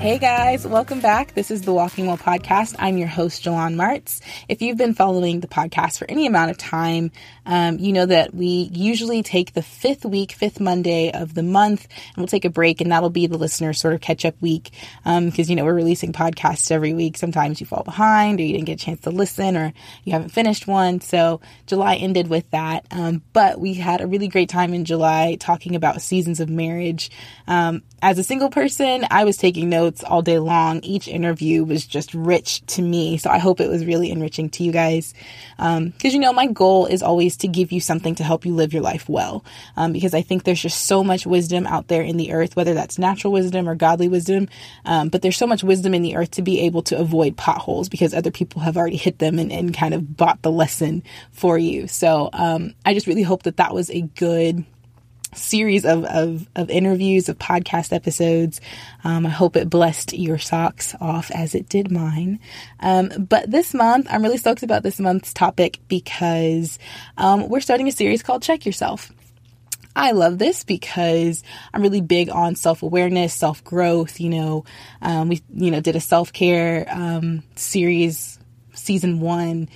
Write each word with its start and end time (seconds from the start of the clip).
Hey 0.00 0.16
guys, 0.16 0.66
welcome 0.66 1.00
back. 1.00 1.34
This 1.34 1.50
is 1.50 1.60
the 1.60 1.74
Walking 1.74 2.06
Well 2.06 2.16
podcast. 2.16 2.74
I'm 2.78 2.96
your 2.96 3.06
host, 3.06 3.42
Joanne 3.42 3.76
Martz. 3.76 4.22
If 4.48 4.62
you've 4.62 4.78
been 4.78 4.94
following 4.94 5.40
the 5.40 5.46
podcast 5.46 5.98
for 5.98 6.10
any 6.10 6.26
amount 6.26 6.50
of 6.50 6.56
time, 6.56 7.12
um, 7.44 7.78
you 7.78 7.92
know 7.92 8.06
that 8.06 8.34
we 8.34 8.70
usually 8.72 9.22
take 9.22 9.52
the 9.52 9.60
fifth 9.60 10.06
week, 10.06 10.32
fifth 10.32 10.58
Monday 10.58 11.12
of 11.12 11.34
the 11.34 11.42
month, 11.42 11.86
and 12.08 12.16
we'll 12.16 12.28
take 12.28 12.46
a 12.46 12.50
break, 12.50 12.80
and 12.80 12.90
that'll 12.90 13.10
be 13.10 13.26
the 13.26 13.36
listener 13.36 13.74
sort 13.74 13.92
of 13.92 14.00
catch 14.00 14.24
up 14.24 14.40
week 14.40 14.70
because, 15.04 15.48
um, 15.48 15.50
you 15.50 15.54
know, 15.54 15.66
we're 15.66 15.74
releasing 15.74 16.14
podcasts 16.14 16.70
every 16.70 16.94
week. 16.94 17.18
Sometimes 17.18 17.60
you 17.60 17.66
fall 17.66 17.82
behind 17.82 18.40
or 18.40 18.42
you 18.42 18.54
didn't 18.54 18.68
get 18.68 18.80
a 18.80 18.84
chance 18.84 19.02
to 19.02 19.10
listen 19.10 19.54
or 19.54 19.70
you 20.04 20.12
haven't 20.12 20.30
finished 20.30 20.66
one. 20.66 21.02
So 21.02 21.42
July 21.66 21.96
ended 21.96 22.28
with 22.28 22.50
that. 22.52 22.86
Um, 22.90 23.20
but 23.34 23.60
we 23.60 23.74
had 23.74 24.00
a 24.00 24.06
really 24.06 24.28
great 24.28 24.48
time 24.48 24.72
in 24.72 24.86
July 24.86 25.36
talking 25.38 25.76
about 25.76 26.00
seasons 26.00 26.40
of 26.40 26.48
marriage. 26.48 27.10
Um, 27.46 27.82
as 28.00 28.18
a 28.18 28.24
single 28.24 28.48
person, 28.48 29.06
I 29.10 29.24
was 29.24 29.36
taking 29.36 29.68
notes 29.68 29.89
all 30.04 30.22
day 30.22 30.38
long. 30.38 30.80
Each 30.82 31.08
interview 31.08 31.64
was 31.64 31.86
just 31.86 32.14
rich 32.14 32.64
to 32.66 32.82
me. 32.82 33.18
So 33.18 33.30
I 33.30 33.38
hope 33.38 33.60
it 33.60 33.68
was 33.68 33.84
really 33.84 34.10
enriching 34.10 34.50
to 34.50 34.64
you 34.64 34.72
guys. 34.72 35.14
Because, 35.56 35.74
um, 35.76 35.92
you 36.02 36.18
know, 36.18 36.32
my 36.32 36.46
goal 36.46 36.86
is 36.86 37.02
always 37.02 37.36
to 37.38 37.48
give 37.48 37.72
you 37.72 37.80
something 37.80 38.14
to 38.16 38.24
help 38.24 38.46
you 38.46 38.54
live 38.54 38.72
your 38.72 38.82
life 38.82 39.08
well. 39.08 39.44
Um, 39.76 39.92
because 39.92 40.14
I 40.14 40.22
think 40.22 40.44
there's 40.44 40.62
just 40.62 40.86
so 40.86 41.02
much 41.04 41.26
wisdom 41.26 41.66
out 41.66 41.88
there 41.88 42.02
in 42.02 42.16
the 42.16 42.32
earth, 42.32 42.56
whether 42.56 42.74
that's 42.74 42.98
natural 42.98 43.32
wisdom 43.32 43.68
or 43.68 43.74
godly 43.74 44.08
wisdom. 44.08 44.48
Um, 44.84 45.08
but 45.08 45.22
there's 45.22 45.36
so 45.36 45.46
much 45.46 45.62
wisdom 45.62 45.94
in 45.94 46.02
the 46.02 46.16
earth 46.16 46.32
to 46.32 46.42
be 46.42 46.60
able 46.60 46.82
to 46.82 46.98
avoid 46.98 47.36
potholes 47.36 47.88
because 47.88 48.14
other 48.14 48.30
people 48.30 48.62
have 48.62 48.76
already 48.76 48.96
hit 48.96 49.18
them 49.18 49.38
and, 49.38 49.52
and 49.52 49.74
kind 49.74 49.94
of 49.94 50.16
bought 50.16 50.42
the 50.42 50.52
lesson 50.52 51.02
for 51.32 51.58
you. 51.58 51.86
So 51.86 52.30
um, 52.32 52.74
I 52.84 52.94
just 52.94 53.06
really 53.06 53.22
hope 53.22 53.44
that 53.44 53.56
that 53.58 53.74
was 53.74 53.90
a 53.90 54.02
good 54.02 54.64
series 55.34 55.84
of, 55.84 56.04
of, 56.04 56.48
of 56.54 56.70
interviews, 56.70 57.28
of 57.28 57.38
podcast 57.38 57.92
episodes. 57.92 58.60
Um, 59.04 59.26
I 59.26 59.30
hope 59.30 59.56
it 59.56 59.70
blessed 59.70 60.12
your 60.12 60.38
socks 60.38 60.94
off 61.00 61.30
as 61.30 61.54
it 61.54 61.68
did 61.68 61.90
mine. 61.90 62.40
Um, 62.80 63.26
but 63.28 63.50
this 63.50 63.74
month, 63.74 64.06
I'm 64.10 64.22
really 64.22 64.38
stoked 64.38 64.62
about 64.62 64.82
this 64.82 65.00
month's 65.00 65.32
topic 65.32 65.80
because 65.88 66.78
um, 67.16 67.48
we're 67.48 67.60
starting 67.60 67.88
a 67.88 67.92
series 67.92 68.22
called 68.22 68.42
Check 68.42 68.66
Yourself. 68.66 69.12
I 69.94 70.12
love 70.12 70.38
this 70.38 70.62
because 70.64 71.42
I'm 71.74 71.82
really 71.82 72.00
big 72.00 72.30
on 72.30 72.54
self 72.54 72.82
awareness, 72.82 73.34
self 73.34 73.64
growth. 73.64 74.20
You 74.20 74.30
know, 74.30 74.64
um, 75.02 75.28
we 75.28 75.42
you 75.52 75.72
know 75.72 75.80
did 75.80 75.96
a 75.96 76.00
self 76.00 76.32
care 76.32 76.86
um, 76.88 77.42
series, 77.56 78.38
season 78.72 79.20
one 79.20 79.68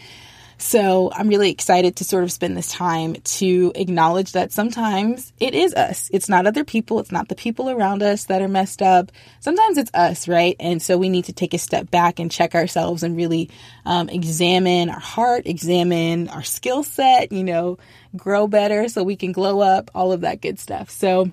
so 0.64 1.10
I'm 1.12 1.28
really 1.28 1.50
excited 1.50 1.96
to 1.96 2.04
sort 2.04 2.24
of 2.24 2.32
spend 2.32 2.56
this 2.56 2.72
time 2.72 3.16
to 3.16 3.70
acknowledge 3.74 4.32
that 4.32 4.50
sometimes 4.50 5.30
it 5.38 5.54
is 5.54 5.74
us. 5.74 6.08
It's 6.10 6.26
not 6.26 6.46
other 6.46 6.64
people. 6.64 7.00
It's 7.00 7.12
not 7.12 7.28
the 7.28 7.34
people 7.34 7.68
around 7.68 8.02
us 8.02 8.24
that 8.24 8.40
are 8.40 8.48
messed 8.48 8.80
up. 8.80 9.12
Sometimes 9.40 9.76
it's 9.76 9.90
us, 9.92 10.26
right? 10.26 10.56
And 10.58 10.80
so 10.80 10.96
we 10.96 11.10
need 11.10 11.26
to 11.26 11.34
take 11.34 11.52
a 11.52 11.58
step 11.58 11.90
back 11.90 12.18
and 12.18 12.30
check 12.30 12.54
ourselves 12.54 13.02
and 13.02 13.14
really 13.14 13.50
um, 13.84 14.08
examine 14.08 14.88
our 14.88 14.98
heart, 14.98 15.46
examine 15.46 16.30
our 16.30 16.42
skill 16.42 16.82
set, 16.82 17.30
you 17.30 17.44
know, 17.44 17.76
grow 18.16 18.46
better 18.46 18.88
so 18.88 19.02
we 19.02 19.16
can 19.16 19.32
glow 19.32 19.60
up, 19.60 19.90
all 19.94 20.12
of 20.12 20.22
that 20.22 20.40
good 20.40 20.58
stuff. 20.58 20.88
So 20.88 21.30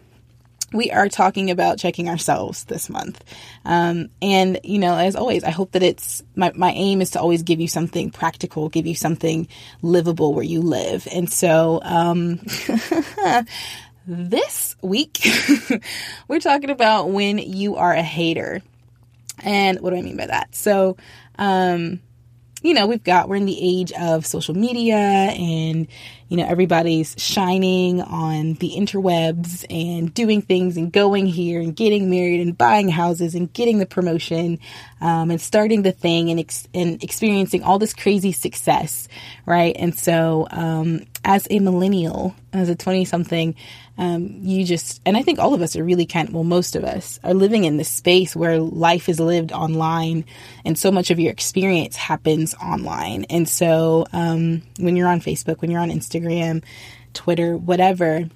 we 0.74 0.92
are 0.92 1.10
talking 1.10 1.52
about 1.52 1.78
checking 1.78 2.10
ourselves 2.10 2.64
this 2.66 2.90
month. 2.90 3.24
Um, 3.66 4.10
and, 4.22 4.60
you 4.64 4.80
know, 4.80 4.96
as 4.96 5.16
always, 5.16 5.44
I 5.44 5.50
hope 5.50 5.74
that 5.74 5.84
it's 5.84 6.24
my, 6.36 6.52
my 6.56 6.72
aim 6.72 7.02
is 7.02 7.12
to 7.12 7.20
always 7.20 7.44
give 7.44 7.60
you 7.60 7.68
something 7.68 8.10
practical, 8.10 8.70
give 8.70 8.88
you 8.88 8.96
something 8.96 9.48
livable 9.82 10.34
where 10.34 10.44
you 10.44 10.62
live. 10.62 11.08
And 11.12 11.30
so, 11.30 11.82
um, 11.84 12.40
this 14.08 14.76
week, 14.82 15.20
we're 16.28 16.40
talking 16.40 16.70
about 16.70 17.10
when 17.10 17.38
you 17.38 17.76
are 17.76 17.94
a 17.94 18.04
hater. 18.04 18.62
And 19.44 19.80
what 19.82 19.90
do 19.90 19.98
I 19.98 20.02
mean 20.02 20.18
by 20.18 20.28
that? 20.28 20.56
So, 20.56 20.98
um, 21.38 22.00
you 22.62 22.74
know, 22.74 22.88
we've 22.88 23.04
got, 23.04 23.28
we're 23.28 23.38
in 23.38 23.46
the 23.46 23.60
age 23.60 23.92
of 23.94 24.26
social 24.26 24.56
media 24.56 24.96
and, 24.96 25.88
you 26.32 26.38
know, 26.38 26.46
everybody's 26.48 27.14
shining 27.18 28.02
on 28.02 28.54
the 28.54 28.72
interwebs 28.78 29.66
and 29.70 30.14
doing 30.14 30.42
things 30.42 30.78
and 30.78 30.90
going 30.90 31.26
here 31.26 31.60
and 31.60 31.76
getting 31.76 32.10
married 32.10 32.40
and 32.40 32.58
buying 32.58 32.88
houses 32.88 33.36
and 33.36 33.52
getting 33.52 33.80
the 33.80 33.86
promotion 33.86 34.58
um, 35.02 35.30
and 35.30 35.42
starting 35.42 35.82
the 35.82 35.92
thing 35.92 36.30
and, 36.30 36.40
ex- 36.40 36.70
and 36.74 37.04
experiencing 37.04 37.64
all 37.64 37.80
this 37.80 37.94
crazy 37.94 38.32
success, 38.32 39.10
right? 39.46 39.76
And 39.78 39.94
so, 39.94 40.48
um, 40.52 41.02
as 41.24 41.48
a 41.52 41.60
millennial, 41.60 42.34
as 42.54 42.70
a 42.70 42.76
20 42.76 43.06
something, 43.06 43.56
um, 43.98 44.40
you 44.42 44.66
just, 44.66 45.02
and 45.06 45.16
I 45.16 45.22
think 45.22 45.38
all 45.38 45.54
of 45.54 45.62
us 45.62 45.76
are 45.76 45.84
really 45.84 46.08
kind 46.08 46.28
of, 46.28 46.34
well, 46.34 46.44
most 46.44 46.76
of 46.76 46.84
us 46.84 47.20
are 47.24 47.34
living 47.34 47.66
in 47.66 47.78
this 47.78 47.90
space 47.90 48.36
where 48.36 48.60
life 48.60 49.08
is 49.10 49.20
lived 49.20 49.52
online 49.52 50.26
and 50.66 50.78
so 50.80 50.92
much 50.92 51.12
of 51.12 51.20
your 51.20 51.32
experience 51.32 51.96
happens 51.96 52.56
online. 52.56 53.26
And 53.30 53.48
so, 53.48 54.08
um, 54.14 54.64
when 54.80 54.96
you're 54.96 55.08
on 55.08 55.22
Facebook, 55.22 55.62
when 55.62 55.70
you're 55.70 55.82
on 55.82 55.92
Instagram, 55.92 56.21
Twitter, 57.14 57.58
whatever, 57.58 58.30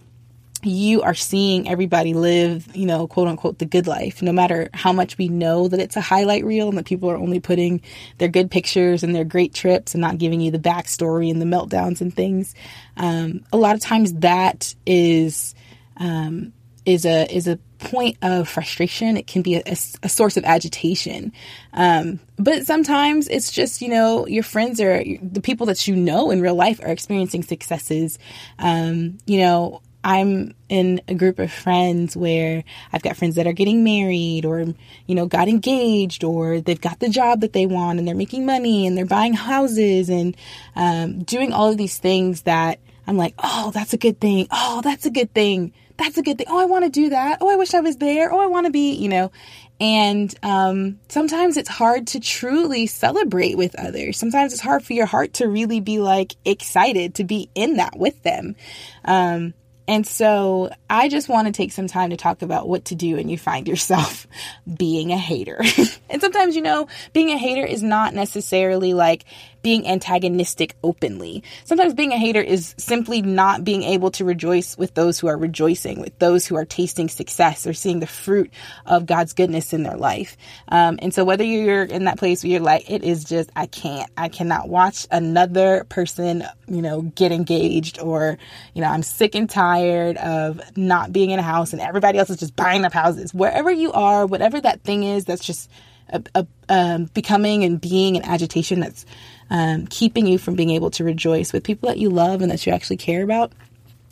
you 0.66 1.02
are 1.04 1.14
seeing 1.14 1.70
everybody 1.70 2.14
live, 2.14 2.76
you 2.76 2.86
know, 2.86 3.08
quote 3.08 3.28
unquote, 3.28 3.60
the 3.60 3.66
good 3.66 3.88
life, 3.88 4.22
no 4.22 4.32
matter 4.32 4.70
how 4.74 4.92
much 4.92 5.18
we 5.18 5.28
know 5.28 5.68
that 5.68 5.80
it's 5.80 5.96
a 5.96 6.02
highlight 6.02 6.44
reel 6.44 6.70
and 6.70 6.78
that 6.78 6.86
people 6.86 7.10
are 7.10 7.18
only 7.18 7.40
putting 7.40 7.82
their 8.18 8.30
good 8.30 8.50
pictures 8.50 9.04
and 9.04 9.16
their 9.16 9.24
great 9.24 9.54
trips 9.54 9.94
and 9.94 10.02
not 10.02 10.18
giving 10.18 10.42
you 10.42 10.52
the 10.52 10.60
backstory 10.60 11.30
and 11.30 11.42
the 11.42 11.46
meltdowns 11.46 12.02
and 12.02 12.16
things. 12.16 12.56
Um, 12.98 13.46
a 13.54 13.58
lot 13.58 13.76
of 13.76 13.82
times 13.82 14.14
that 14.16 14.74
is, 14.86 15.54
um, 15.98 16.52
is 16.86 17.06
a, 17.06 17.34
is 17.34 17.48
a 17.48 17.58
point 17.80 18.18
of 18.22 18.48
frustration. 18.48 19.18
It 19.18 19.28
can 19.28 19.42
be 19.42 19.56
a, 19.56 19.64
a, 19.66 19.78
a 20.04 20.10
source 20.10 20.38
of 20.38 20.44
agitation. 20.44 21.34
Um, 21.74 22.20
but 22.38 22.66
sometimes 22.66 23.28
it's 23.28 23.52
just, 23.52 23.82
you 23.82 23.90
know, 23.90 24.28
your 24.28 24.44
friends 24.44 24.80
are 24.82 25.04
the 25.22 25.42
people 25.42 25.68
that 25.68 25.88
you 25.88 25.96
know 25.96 26.32
in 26.32 26.42
real 26.42 26.56
life 26.56 26.80
are 26.82 26.92
experiencing 26.92 27.44
successes. 27.44 28.20
Um, 28.60 29.18
you 29.26 29.40
know, 29.40 29.82
I'm 30.06 30.54
in 30.70 31.02
a 31.08 31.16
group 31.16 31.40
of 31.40 31.52
friends 31.52 32.16
where 32.16 32.64
I've 32.94 33.02
got 33.02 33.18
friends 33.18 33.36
that 33.36 33.48
are 33.48 33.54
getting 33.54 33.84
married 33.84 34.46
or, 34.46 34.64
you 35.08 35.16
know, 35.16 35.26
got 35.26 35.48
engaged 35.48 36.24
or 36.24 36.62
they've 36.62 36.80
got 36.80 37.00
the 37.00 37.10
job 37.10 37.42
that 37.42 37.54
they 37.54 37.66
want 37.66 37.98
and 37.98 38.08
they're 38.08 38.14
making 38.14 38.46
money 38.46 38.86
and 38.86 38.96
they're 38.96 39.08
buying 39.08 39.34
houses 39.34 40.10
and 40.10 40.38
um, 40.76 41.24
doing 41.24 41.52
all 41.52 41.72
of 41.72 41.78
these 41.78 41.98
things 41.98 42.44
that 42.44 42.80
I'm 43.08 43.18
like, 43.18 43.34
oh, 43.40 43.72
that's 43.72 43.94
a 43.94 43.98
good 43.98 44.20
thing. 44.20 44.48
Oh, 44.52 44.82
that's 44.84 45.08
a 45.08 45.12
good 45.12 45.34
thing. 45.34 45.74
That's 45.98 46.18
a 46.18 46.22
good 46.22 46.38
thing. 46.38 46.48
Oh, 46.50 46.60
I 46.60 46.66
want 46.66 46.86
to 46.86 46.90
do 46.90 47.10
that. 47.10 47.40
Oh, 47.42 47.50
I 47.50 47.56
wish 47.56 47.74
I 47.74 47.80
was 47.80 47.98
there. 47.98 48.32
Oh, 48.32 48.40
I 48.40 48.48
want 48.48 48.66
to 48.66 48.72
be, 48.72 48.94
you 48.94 49.10
know. 49.10 49.32
And 49.80 50.34
um, 50.42 51.00
sometimes 51.10 51.58
it's 51.58 51.70
hard 51.70 52.08
to 52.08 52.20
truly 52.20 52.88
celebrate 52.88 53.58
with 53.58 53.78
others. 53.78 54.18
Sometimes 54.18 54.54
it's 54.54 54.62
hard 54.62 54.84
for 54.84 54.94
your 54.94 55.06
heart 55.06 55.34
to 55.36 55.48
really 55.48 55.80
be 55.80 56.00
like 56.00 56.36
excited 56.46 57.16
to 57.16 57.24
be 57.24 57.50
in 57.56 57.78
that 57.78 57.98
with 57.98 58.22
them. 58.24 58.56
Um, 59.04 59.54
and 59.88 60.08
so 60.08 60.72
I 60.90 61.10
just 61.10 61.30
want 61.30 61.48
to 61.48 61.54
take 61.54 61.72
some 61.72 61.88
time 61.88 62.10
to 62.10 62.18
talk 62.18 62.42
about 62.42 62.68
what 62.68 62.86
to 62.86 62.96
do 62.96 63.18
when 63.18 63.30
you 63.30 63.38
find 63.38 63.68
yourself 63.68 64.26
being 64.78 65.12
a 65.12 65.18
hater. 65.18 65.62
and 66.10 66.22
sometimes, 66.22 66.56
you 66.56 66.62
know, 66.62 66.88
being 67.14 67.30
a 67.30 67.38
hater 67.38 67.66
is 67.66 67.84
not 67.84 68.14
necessarily 68.14 68.94
like 68.94 69.26
being 69.66 69.88
antagonistic 69.88 70.76
openly. 70.84 71.42
Sometimes 71.64 71.96
being 71.96 72.12
a 72.12 72.20
hater 72.20 72.40
is 72.40 72.76
simply 72.78 73.24
not 73.24 73.64
being 73.64 73.82
able 73.82 74.12
to 74.12 74.24
rejoice 74.24 74.78
with 74.78 74.94
those 74.94 75.18
who 75.18 75.26
are 75.26 75.36
rejoicing, 75.36 76.00
with 76.00 76.20
those 76.20 76.46
who 76.46 76.56
are 76.56 76.66
tasting 76.66 77.10
success 77.10 77.66
or 77.66 77.74
seeing 77.74 78.00
the 78.00 78.06
fruit 78.06 78.52
of 78.86 79.08
God's 79.08 79.34
goodness 79.34 79.74
in 79.74 79.82
their 79.82 79.98
life. 79.98 80.38
Um, 80.68 81.00
and 81.02 81.12
so 81.12 81.26
whether 81.26 81.44
you're 81.44 81.82
in 81.82 82.04
that 82.04 82.20
place 82.20 82.44
where 82.44 82.52
you're 82.52 82.60
like, 82.60 82.92
it 82.92 83.04
is 83.04 83.24
just, 83.24 83.50
I 83.56 83.66
can't, 83.66 84.08
I 84.16 84.30
cannot 84.30 84.70
watch 84.70 85.08
another 85.10 85.84
person, 85.86 86.44
you 86.68 86.84
know, 86.84 87.02
get 87.02 87.32
engaged 87.32 87.98
or, 87.98 88.38
you 88.76 88.84
know, 88.84 88.90
I'm 88.90 89.02
sick 89.02 89.34
and 89.34 89.50
tired 89.50 90.18
of 90.18 90.62
not 90.78 91.12
being 91.12 91.32
in 91.32 91.40
a 91.40 91.42
house 91.42 91.74
and 91.74 91.82
everybody 91.82 92.20
else 92.20 92.30
is 92.30 92.38
just 92.38 92.56
buying 92.56 92.86
up 92.86 92.94
houses. 92.94 93.34
Wherever 93.34 93.72
you 93.72 93.92
are, 93.94 94.28
whatever 94.28 94.62
that 94.62 94.84
thing 94.84 95.02
is 95.02 95.26
that's 95.26 95.44
just 95.44 95.72
a, 96.10 96.24
a, 96.36 96.48
um, 96.70 97.06
becoming 97.14 97.64
and 97.64 97.80
being 97.80 98.18
an 98.18 98.24
agitation 98.24 98.80
that's 98.80 99.06
um, 99.50 99.88
keeping 99.88 100.28
you 100.28 100.38
from 100.38 100.56
being 100.56 100.72
able 100.72 100.92
to 100.92 101.04
rejoice 101.04 101.54
with 101.54 101.64
people 101.64 101.90
that 101.90 101.98
you 101.98 102.10
love 102.10 102.42
and 102.42 102.52
that 102.52 102.66
you 102.66 102.74
actually 102.74 102.98
care 102.98 103.24
about, 103.24 103.52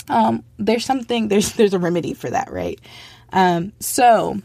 um, 0.10 0.44
there's 0.57 0.86
something 0.86 1.28
there's 1.28 1.54
there's 1.57 1.74
a 1.74 1.80
remedy 1.80 2.13
for 2.13 2.30
that, 2.30 2.51
right? 2.51 2.80
Um, 3.31 3.74
so, 3.80 4.40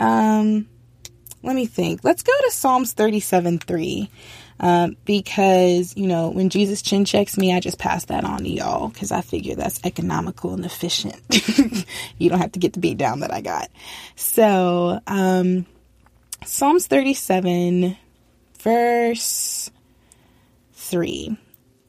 um, 0.00 0.68
let 1.42 1.56
me 1.56 1.66
think. 1.66 2.04
Let's 2.04 2.22
go 2.22 2.32
to 2.44 2.50
Psalms 2.50 2.92
37 2.92 3.58
3. 3.58 4.10
Um, 4.62 4.98
because 5.06 5.96
you 5.96 6.06
know 6.06 6.28
when 6.28 6.50
Jesus 6.50 6.82
chin 6.82 7.06
checks 7.06 7.38
me, 7.38 7.54
I 7.54 7.60
just 7.60 7.78
pass 7.78 8.04
that 8.06 8.24
on 8.24 8.40
to 8.40 8.48
y'all 8.48 8.88
because 8.88 9.10
I 9.10 9.22
figure 9.22 9.54
that's 9.54 9.80
economical 9.84 10.52
and 10.52 10.66
efficient. 10.66 11.16
you 12.18 12.28
don't 12.28 12.40
have 12.40 12.52
to 12.52 12.58
get 12.58 12.74
the 12.74 12.80
beat 12.80 12.98
down 12.98 13.20
that 13.20 13.32
I 13.32 13.40
got. 13.40 13.70
So, 14.16 15.00
um, 15.06 15.64
Psalms 16.44 16.86
37, 16.86 17.96
verse 18.60 19.70
3. 20.72 21.36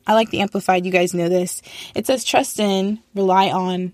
I 0.06 0.13
like 0.13 0.30
the 0.30 0.42
Amplified. 0.42 0.86
You 0.86 0.92
guys 0.92 1.13
know 1.13 1.30
this. 1.30 1.62
It 1.95 2.06
says, 2.06 2.25
Trust 2.25 2.59
in, 2.59 3.00
rely 3.15 3.50
on, 3.50 3.94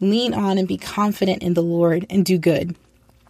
lean 0.00 0.34
on, 0.34 0.58
and 0.58 0.68
be 0.68 0.76
confident 0.76 1.42
in 1.42 1.54
the 1.54 1.62
Lord 1.62 2.06
and 2.10 2.24
do 2.24 2.36
good. 2.36 2.76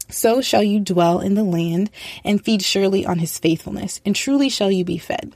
So 0.08 0.40
shall 0.40 0.62
you 0.62 0.80
dwell 0.80 1.20
in 1.20 1.34
the 1.34 1.44
land 1.44 1.90
and 2.24 2.44
feed 2.44 2.62
surely 2.62 3.06
on 3.06 3.18
his 3.18 3.38
faithfulness, 3.38 4.00
and 4.04 4.14
truly 4.14 4.48
shall 4.48 4.70
you 4.70 4.84
be 4.84 4.98
fed. 4.98 5.32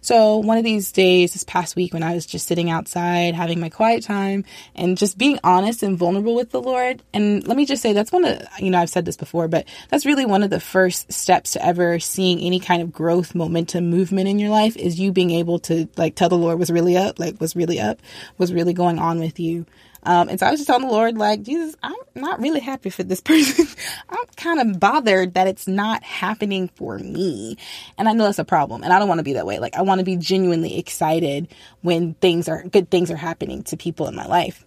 So 0.00 0.38
one 0.38 0.58
of 0.58 0.64
these 0.64 0.92
days, 0.92 1.32
this 1.32 1.44
past 1.44 1.76
week, 1.76 1.92
when 1.92 2.02
I 2.02 2.14
was 2.14 2.26
just 2.26 2.46
sitting 2.46 2.70
outside 2.70 3.34
having 3.34 3.60
my 3.60 3.68
quiet 3.68 4.02
time 4.02 4.44
and 4.74 4.96
just 4.96 5.18
being 5.18 5.38
honest 5.44 5.82
and 5.82 5.98
vulnerable 5.98 6.34
with 6.34 6.50
the 6.50 6.60
Lord, 6.60 7.02
and 7.12 7.46
let 7.46 7.56
me 7.56 7.66
just 7.66 7.82
say 7.82 7.92
that's 7.92 8.12
one 8.12 8.24
of 8.24 8.42
you 8.58 8.70
know 8.70 8.78
I've 8.78 8.90
said 8.90 9.04
this 9.04 9.16
before, 9.16 9.48
but 9.48 9.66
that's 9.88 10.06
really 10.06 10.26
one 10.26 10.42
of 10.42 10.50
the 10.50 10.60
first 10.60 11.12
steps 11.12 11.52
to 11.52 11.64
ever 11.64 11.98
seeing 11.98 12.40
any 12.40 12.60
kind 12.60 12.82
of 12.82 12.92
growth, 12.92 13.34
momentum, 13.34 13.90
movement 13.90 14.28
in 14.28 14.38
your 14.38 14.50
life 14.50 14.76
is 14.76 14.98
you 14.98 15.12
being 15.12 15.30
able 15.30 15.58
to 15.60 15.88
like 15.96 16.14
tell 16.14 16.28
the 16.28 16.36
Lord 16.36 16.58
was 16.58 16.70
really 16.70 16.96
up, 16.96 17.18
like 17.18 17.40
was 17.40 17.54
really 17.54 17.80
up, 17.80 18.00
was 18.38 18.52
really 18.52 18.72
going 18.72 18.98
on 18.98 19.20
with 19.20 19.38
you. 19.38 19.66
Um, 20.02 20.28
and 20.28 20.40
so 20.40 20.46
I 20.46 20.50
was 20.50 20.60
just 20.60 20.66
telling 20.66 20.86
the 20.86 20.92
Lord, 20.92 21.18
like, 21.18 21.42
Jesus, 21.42 21.76
I'm 21.82 21.94
not 22.14 22.40
really 22.40 22.60
happy 22.60 22.90
for 22.90 23.02
this 23.02 23.20
person. 23.20 23.66
I'm 24.08 24.24
kind 24.36 24.60
of 24.60 24.80
bothered 24.80 25.34
that 25.34 25.46
it's 25.46 25.68
not 25.68 26.02
happening 26.02 26.68
for 26.74 26.98
me. 26.98 27.56
And 27.98 28.08
I 28.08 28.12
know 28.12 28.24
that's 28.24 28.38
a 28.38 28.44
problem. 28.44 28.82
And 28.82 28.92
I 28.92 28.98
don't 28.98 29.08
want 29.08 29.18
to 29.18 29.24
be 29.24 29.34
that 29.34 29.46
way. 29.46 29.58
Like, 29.58 29.76
I 29.76 29.82
want 29.82 29.98
to 29.98 30.04
be 30.04 30.16
genuinely 30.16 30.78
excited 30.78 31.48
when 31.82 32.14
things 32.14 32.48
are, 32.48 32.62
good 32.64 32.90
things 32.90 33.10
are 33.10 33.16
happening 33.16 33.62
to 33.64 33.76
people 33.76 34.06
in 34.08 34.14
my 34.14 34.26
life. 34.26 34.64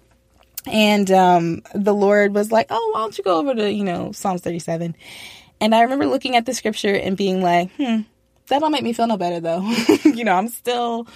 And 0.65 1.11
um, 1.11 1.61
the 1.73 1.93
Lord 1.93 2.33
was 2.33 2.51
like, 2.51 2.67
oh, 2.69 2.91
why 2.93 3.01
don't 3.01 3.17
you 3.17 3.23
go 3.23 3.37
over 3.39 3.53
to, 3.53 3.71
you 3.71 3.83
know, 3.83 4.11
Psalms 4.11 4.41
37? 4.41 4.95
And 5.59 5.75
I 5.75 5.81
remember 5.81 6.05
looking 6.05 6.35
at 6.35 6.45
the 6.45 6.53
scripture 6.53 6.93
and 6.93 7.17
being 7.17 7.41
like, 7.41 7.71
hmm, 7.75 8.01
that 8.47 8.59
don't 8.59 8.71
make 8.71 8.83
me 8.83 8.93
feel 8.93 9.07
no 9.07 9.17
better 9.17 9.39
though. 9.39 9.61
you 10.03 10.23
know, 10.23 10.33
I'm 10.33 10.47
still 10.47 11.07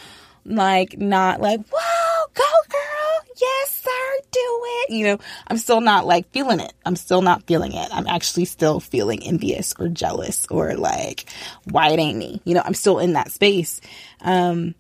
like 0.48 0.98
not 0.98 1.42
like, 1.42 1.60
wow, 1.60 2.26
go 2.34 2.44
girl. 2.70 3.34
Yes, 3.40 3.84
sir, 3.84 4.24
do 4.32 4.60
it. 4.64 4.94
You 4.94 5.06
know, 5.06 5.18
I'm 5.48 5.58
still 5.58 5.82
not 5.82 6.08
like 6.08 6.32
feeling 6.32 6.60
it. 6.60 6.74
I'm 6.86 6.96
still 6.96 7.22
not 7.22 7.46
feeling 7.46 7.74
it. 7.74 7.90
I'm 7.92 8.08
actually 8.08 8.46
still 8.46 8.80
feeling 8.80 9.22
envious 9.24 9.74
or 9.80 9.90
jealous 9.90 10.48
or 10.50 10.74
like, 10.74 11.30
why 11.66 11.90
it 11.90 12.00
ain't 12.00 12.18
me? 12.18 12.42
You 12.46 12.56
know, 12.56 12.64
I'm 12.66 12.74
still 12.74 13.00
in 13.00 13.14
that 13.14 13.32
space. 13.32 13.80
Um, 14.22 14.74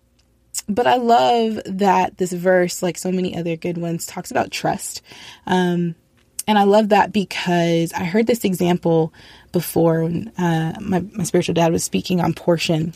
but 0.68 0.88
I 0.88 0.96
love 0.96 1.60
that 1.66 2.18
this 2.18 2.32
verse, 2.32 2.82
like 2.82 2.98
so 2.98 3.12
many 3.12 3.38
other 3.38 3.56
good 3.56 3.78
ones, 3.78 4.06
talks 4.06 4.32
about 4.32 4.52
trust. 4.52 5.02
Um, 5.46 5.96
and 6.48 6.58
I 6.58 6.64
love 6.64 6.90
that 6.90 7.12
because 7.12 7.94
I 7.94 8.06
heard 8.06 8.26
this 8.26 8.46
example 8.46 9.14
before 9.52 10.04
when 10.04 10.30
uh, 10.38 10.78
my, 10.80 11.02
my 11.12 11.24
spiritual 11.26 11.54
dad 11.54 11.72
was 11.72 11.84
speaking 11.84 12.22
on 12.22 12.34
portion 12.34 12.94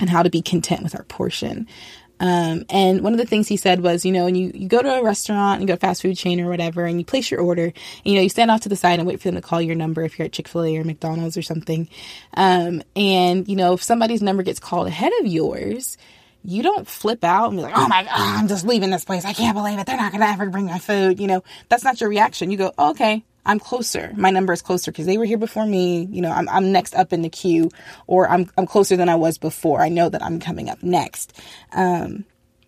and 0.00 0.08
how 0.08 0.22
to 0.22 0.30
be 0.30 0.42
content 0.42 0.82
with 0.82 0.94
our 0.94 1.04
portion. 1.04 1.66
Um, 2.20 2.64
and 2.70 3.02
one 3.02 3.12
of 3.12 3.18
the 3.18 3.26
things 3.26 3.48
he 3.48 3.56
said 3.56 3.80
was, 3.80 4.04
you 4.04 4.12
know, 4.12 4.24
when 4.24 4.34
you, 4.34 4.50
you 4.54 4.68
go 4.68 4.80
to 4.80 4.98
a 5.00 5.02
restaurant, 5.02 5.60
you 5.60 5.66
go 5.66 5.74
to 5.74 5.80
fast 5.80 6.02
food 6.02 6.16
chain 6.16 6.40
or 6.40 6.48
whatever, 6.48 6.84
and 6.84 6.98
you 6.98 7.04
place 7.04 7.30
your 7.30 7.40
order, 7.40 7.64
and, 7.64 7.74
you 8.04 8.14
know, 8.14 8.20
you 8.20 8.28
stand 8.28 8.50
off 8.50 8.60
to 8.62 8.68
the 8.68 8.76
side 8.76 8.98
and 8.98 9.08
wait 9.08 9.20
for 9.20 9.28
them 9.28 9.34
to 9.34 9.40
call 9.40 9.60
your 9.60 9.74
number 9.74 10.02
if 10.02 10.18
you're 10.18 10.26
at 10.26 10.32
Chick 10.32 10.48
fil 10.48 10.64
A 10.64 10.76
or 10.76 10.84
McDonald's 10.84 11.36
or 11.36 11.42
something. 11.42 11.88
Um, 12.34 12.82
and, 12.94 13.48
you 13.48 13.56
know, 13.56 13.74
if 13.74 13.82
somebody's 13.82 14.22
number 14.22 14.42
gets 14.42 14.60
called 14.60 14.86
ahead 14.86 15.12
of 15.20 15.26
yours, 15.26 15.98
you 16.44 16.62
don't 16.62 16.86
flip 16.86 17.24
out 17.24 17.48
and 17.48 17.56
be 17.56 17.62
like, 17.62 17.72
oh 17.76 17.88
my 17.88 18.06
I'm 18.10 18.48
just 18.48 18.66
leaving 18.66 18.90
this 18.90 19.04
place. 19.04 19.24
I 19.24 19.32
can't 19.32 19.56
believe 19.56 19.78
it. 19.78 19.86
They're 19.86 19.96
not 19.96 20.12
going 20.12 20.20
to 20.20 20.28
ever 20.28 20.50
bring 20.50 20.66
my 20.66 20.78
food. 20.78 21.18
You 21.18 21.26
know, 21.26 21.44
that's 21.68 21.84
not 21.84 22.00
your 22.00 22.10
reaction. 22.10 22.50
You 22.50 22.58
go, 22.58 22.72
oh, 22.76 22.90
okay, 22.90 23.24
I'm 23.46 23.58
closer. 23.58 24.12
My 24.16 24.30
number 24.30 24.52
is 24.52 24.62
closer 24.62 24.90
because 24.90 25.06
they 25.06 25.18
were 25.18 25.24
here 25.24 25.38
before 25.38 25.66
me. 25.66 26.04
You 26.10 26.22
know, 26.22 26.30
I'm, 26.30 26.48
I'm 26.48 26.72
next 26.72 26.94
up 26.94 27.12
in 27.12 27.22
the 27.22 27.28
queue 27.28 27.70
or 28.06 28.28
I'm, 28.28 28.50
I'm 28.56 28.66
closer 28.66 28.96
than 28.96 29.08
I 29.08 29.16
was 29.16 29.38
before. 29.38 29.80
I 29.80 29.88
know 29.88 30.08
that 30.08 30.22
I'm 30.22 30.40
coming 30.40 30.70
up 30.70 30.82
next. 30.82 31.38
Um, 31.72 32.24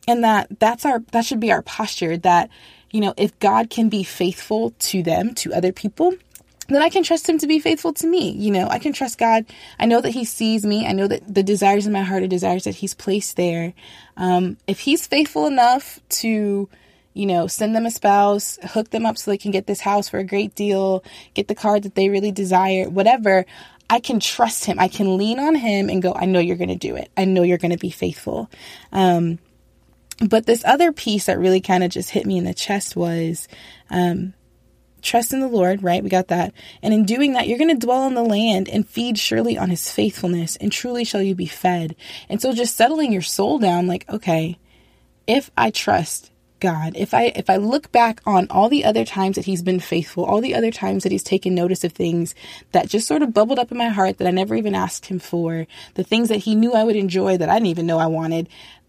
and 0.08 0.23
that 0.23 0.49
that's 0.61 0.84
our, 0.84 1.00
that 1.12 1.25
should 1.25 1.40
be 1.40 1.50
our 1.50 1.62
posture 1.62 2.17
that, 2.19 2.50
you 2.90 3.00
know, 3.00 3.14
if 3.17 3.38
God 3.38 3.70
can 3.70 3.88
be 3.88 4.05
faithful 4.05 4.73
to 4.78 5.02
them, 5.02 5.34
to 5.37 5.52
other 5.52 5.73
people, 5.73 6.14
then 6.69 6.82
I 6.82 6.88
can 6.88 7.02
trust 7.02 7.29
him 7.29 7.38
to 7.38 7.46
be 7.46 7.58
faithful 7.58 7.93
to 7.94 8.06
me. 8.06 8.31
You 8.31 8.50
know, 8.50 8.69
I 8.69 8.79
can 8.79 8.93
trust 8.93 9.19
God. 9.19 9.46
I 9.79 9.87
know 9.87 10.00
that 10.00 10.11
he 10.11 10.25
sees 10.25 10.64
me. 10.64 10.87
I 10.87 10.93
know 10.93 11.06
that 11.06 11.32
the 11.32 11.43
desires 11.43 11.87
in 11.87 11.93
my 11.93 12.02
heart 12.02 12.22
are 12.22 12.29
desires 12.29 12.64
that 12.64 12.75
he's 12.75 12.94
placed 12.94 13.37
there. 13.37 13.72
Um, 14.17 14.56
if 14.67 14.81
he's 14.81 15.06
faithful 15.06 15.46
enough 15.46 16.00
to, 16.20 16.69
you 17.16 17.24
know, 17.26 17.46
send 17.46 17.74
them 17.74 17.86
a 17.86 17.90
spouse, 17.90 18.58
hook 18.62 18.90
them 18.90 19.06
up 19.06 19.16
so 19.16 19.30
they 19.30 19.38
can 19.38 19.50
get 19.50 19.66
this 19.66 19.80
house 19.80 20.08
for 20.08 20.18
a 20.18 20.24
great 20.24 20.54
deal, 20.54 21.02
get 21.34 21.48
the 21.48 21.54
car 21.54 21.80
that 21.80 21.94
they 21.94 22.10
really 22.10 22.30
desire, 22.30 22.90
whatever. 22.90 23.46
I 23.88 24.00
can 24.00 24.20
trust 24.20 24.66
him. 24.66 24.78
I 24.78 24.88
can 24.88 25.16
lean 25.16 25.38
on 25.38 25.54
him 25.54 25.88
and 25.88 26.02
go, 26.02 26.12
I 26.12 26.26
know 26.26 26.40
you're 26.40 26.56
going 26.56 26.68
to 26.68 26.76
do 26.76 26.96
it. 26.96 27.10
I 27.16 27.24
know 27.24 27.42
you're 27.42 27.56
going 27.56 27.72
to 27.72 27.78
be 27.78 27.90
faithful. 27.90 28.50
Um, 28.92 29.38
but 30.28 30.44
this 30.44 30.64
other 30.64 30.92
piece 30.92 31.26
that 31.26 31.38
really 31.38 31.60
kind 31.60 31.82
of 31.82 31.90
just 31.90 32.10
hit 32.10 32.26
me 32.26 32.36
in 32.36 32.44
the 32.44 32.52
chest 32.52 32.96
was, 32.96 33.48
um, 33.88 34.34
trust 35.00 35.32
in 35.32 35.40
the 35.40 35.48
Lord, 35.48 35.82
right? 35.82 36.02
We 36.02 36.10
got 36.10 36.28
that. 36.28 36.52
And 36.82 36.92
in 36.92 37.04
doing 37.04 37.32
that, 37.32 37.48
you're 37.48 37.58
going 37.58 37.78
to 37.78 37.86
dwell 37.86 38.02
on 38.02 38.14
the 38.14 38.24
land 38.24 38.69
and 38.69 38.88
feed 38.88 39.19
surely 39.19 39.56
on 39.56 39.70
his 39.70 39.90
faithfulness, 39.90 40.56
and 40.56 40.72
truly 40.72 41.04
shall 41.04 41.22
you 41.22 41.34
be 41.34 41.46
fed. 41.46 41.96
And 42.28 42.42
so 42.42 42.52
just 42.52 42.76
settling 42.76 43.12
your 43.12 43.22
soul 43.22 43.58
down, 43.58 43.86
like, 43.86 44.04
okay, 44.10 44.58
if 45.26 45.50
I 45.56 45.70
trust 45.70 46.30
God, 46.58 46.94
if 46.97 47.12
I 47.12 47.25
if 47.37 47.50
I 47.50 47.56
look 47.56 47.93
back 47.93 48.20
on 48.25 48.47
all 48.49 48.69
the 48.69 48.85
other 48.85 49.05
times 49.05 49.37
that 49.37 49.44
he's 49.44 49.62
been 49.62 49.81
faithful, 49.81 50.25
all 50.25 50.41
the 50.41 50.55
other 50.55 50.70
times 50.70 51.03
that 51.03 51.12
he's 51.12 51.23
taken 51.23 51.55
notice 51.55 51.85
of 51.85 51.93
things 51.93 52.35
that 52.73 52.88
just 52.88 53.06
sort 53.06 53.23
of 53.23 53.35
bubbled 53.35 53.58
up 53.58 53.70
in 53.70 53.79
my 53.79 53.88
heart 53.88 54.19
that 54.19 54.26
I 54.26 54.31
never 54.31 54.55
even 54.55 54.75
asked 54.75 55.06
him 55.06 55.19
for, 55.19 55.67
the 55.94 56.05
things 56.05 56.29
that 56.31 56.38
he 56.38 56.55
knew 56.55 56.73
I 56.73 56.85
would 56.85 56.97
enjoy 56.97 57.37
that 57.37 57.50
I 57.50 57.55
didn't 57.55 57.67
even 57.69 57.87
know 57.87 57.99
I 57.99 58.06
wanted, 58.06 58.49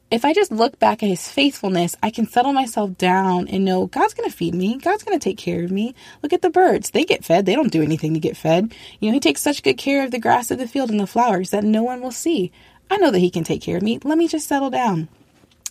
if 0.10 0.24
I 0.24 0.34
just 0.34 0.54
look 0.54 0.80
back 0.80 1.04
at 1.04 1.10
his 1.10 1.28
faithfulness, 1.28 1.96
I 2.02 2.12
can 2.12 2.28
settle 2.28 2.54
myself 2.54 2.98
down 2.98 3.50
and 3.50 3.66
know 3.66 3.88
God's 3.88 4.14
going 4.14 4.30
to 4.30 4.36
feed 4.36 4.56
me. 4.56 4.78
God's 4.78 5.04
going 5.04 5.20
to 5.20 5.24
take 5.24 5.38
care 5.38 5.66
of 5.66 5.72
me. 5.72 5.96
Look 6.24 6.32
at 6.32 6.42
the 6.42 6.50
birds. 6.50 6.92
They 6.92 7.04
get 7.04 7.26
fed. 7.26 7.46
They 7.46 7.56
don't 7.56 7.72
do 7.72 7.84
anything 7.84 8.14
to 8.14 8.20
get 8.22 8.38
fed. 8.38 8.74
You 9.02 9.10
know, 9.10 9.14
he 9.14 9.20
takes 9.20 9.42
such 9.42 9.64
good 9.64 9.78
care 9.78 10.06
of 10.06 10.12
the 10.12 10.20
grass 10.20 10.50
of 10.50 10.60
the 10.60 10.68
field 10.68 10.92
and 10.92 11.00
the 11.00 11.08
flowers 11.08 11.50
that 11.50 11.66
no 11.66 11.84
one 11.84 12.00
will 12.00 12.12
see. 12.12 12.54
I 12.90 12.96
know 12.98 13.12
that 13.12 13.20
he 13.20 13.30
can 13.30 13.44
take 13.44 13.62
care 13.62 13.76
of 13.76 13.84
me. 13.84 14.00
Let 14.02 14.18
me 14.18 14.30
just 14.30 14.48
settle 14.48 14.70
down. 14.70 15.10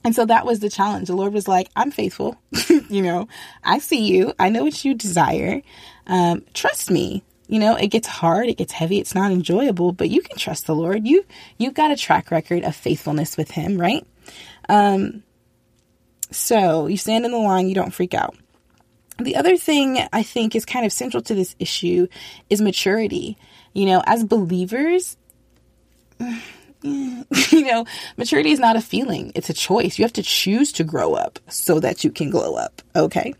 And 0.06 0.14
so 0.14 0.24
that 0.24 0.46
was 0.46 0.60
the 0.60 0.70
challenge. 0.70 1.08
The 1.08 1.16
Lord 1.16 1.32
was 1.32 1.48
like, 1.48 1.68
I'm 1.74 1.90
faithful. 1.90 2.40
you 2.88 3.02
know, 3.02 3.26
I 3.64 3.80
see 3.80 4.04
you. 4.04 4.32
I 4.38 4.50
know 4.50 4.62
what 4.62 4.84
you 4.84 4.94
desire. 4.94 5.62
Um, 6.06 6.44
trust 6.54 6.92
me. 6.92 7.24
You 7.48 7.58
know, 7.58 7.74
it 7.74 7.88
gets 7.88 8.06
hard, 8.06 8.46
it 8.48 8.56
gets 8.56 8.72
heavy, 8.72 9.00
it's 9.00 9.16
not 9.16 9.32
enjoyable, 9.32 9.90
but 9.90 10.08
you 10.08 10.22
can 10.22 10.36
trust 10.36 10.66
the 10.66 10.76
Lord. 10.76 11.08
You 11.08 11.24
you've 11.58 11.74
got 11.74 11.90
a 11.90 11.96
track 11.96 12.30
record 12.30 12.62
of 12.62 12.76
faithfulness 12.76 13.36
with 13.36 13.50
him, 13.50 13.80
right? 13.80 14.06
Um 14.68 15.24
so 16.30 16.86
you 16.86 16.96
stand 16.96 17.24
in 17.24 17.32
the 17.32 17.38
line, 17.38 17.68
you 17.68 17.74
don't 17.74 17.92
freak 17.92 18.14
out. 18.14 18.36
The 19.18 19.34
other 19.34 19.56
thing 19.56 19.98
I 20.12 20.22
think 20.22 20.54
is 20.54 20.64
kind 20.64 20.86
of 20.86 20.92
central 20.92 21.22
to 21.24 21.34
this 21.34 21.56
issue 21.58 22.06
is 22.48 22.60
maturity. 22.60 23.38
You 23.72 23.86
know, 23.86 24.04
as 24.06 24.22
believers, 24.22 25.16
you 27.50 27.64
know, 27.64 27.84
maturity 28.16 28.50
is 28.50 28.60
not 28.60 28.76
a 28.76 28.80
feeling, 28.80 29.32
it's 29.34 29.50
a 29.50 29.54
choice. 29.54 29.98
You 29.98 30.04
have 30.04 30.12
to 30.14 30.22
choose 30.22 30.72
to 30.72 30.84
grow 30.84 31.14
up 31.14 31.38
so 31.48 31.80
that 31.80 32.04
you 32.04 32.10
can 32.10 32.30
glow 32.30 32.54
up. 32.54 32.82
Okay. 32.94 33.34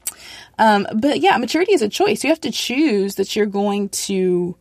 Um, 0.59 0.87
but 0.95 1.21
yeah, 1.21 1.37
maturity 1.37 1.73
is 1.73 1.83
a 1.83 1.88
choice. 1.88 2.25
You 2.25 2.31
have 2.31 2.41
to 2.43 2.50
choose 2.50 3.17
that 3.17 3.37
you're 3.37 3.47
going 3.47 3.91
to 3.91 4.57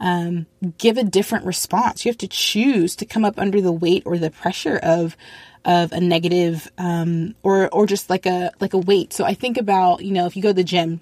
um, 0.00 0.46
give 0.78 0.98
a 0.98 1.04
different 1.04 1.46
response. 1.46 2.04
You 2.04 2.10
have 2.10 2.18
to 2.18 2.28
choose 2.28 2.96
to 2.96 3.06
come 3.06 3.24
up 3.24 3.38
under 3.38 3.60
the 3.60 3.72
weight 3.72 4.02
or 4.06 4.18
the 4.18 4.30
pressure 4.30 4.78
of 4.82 5.16
of 5.64 5.92
a 5.92 6.00
negative 6.00 6.70
um, 6.78 7.34
or 7.42 7.68
or 7.70 7.86
just 7.86 8.08
like 8.08 8.26
a 8.26 8.52
like 8.60 8.74
a 8.74 8.78
weight. 8.78 9.12
So 9.12 9.24
I 9.24 9.34
think 9.34 9.58
about 9.58 10.04
you 10.04 10.12
know 10.12 10.26
if 10.26 10.36
you 10.36 10.42
go 10.42 10.50
to 10.50 10.54
the 10.54 10.64
gym 10.64 11.00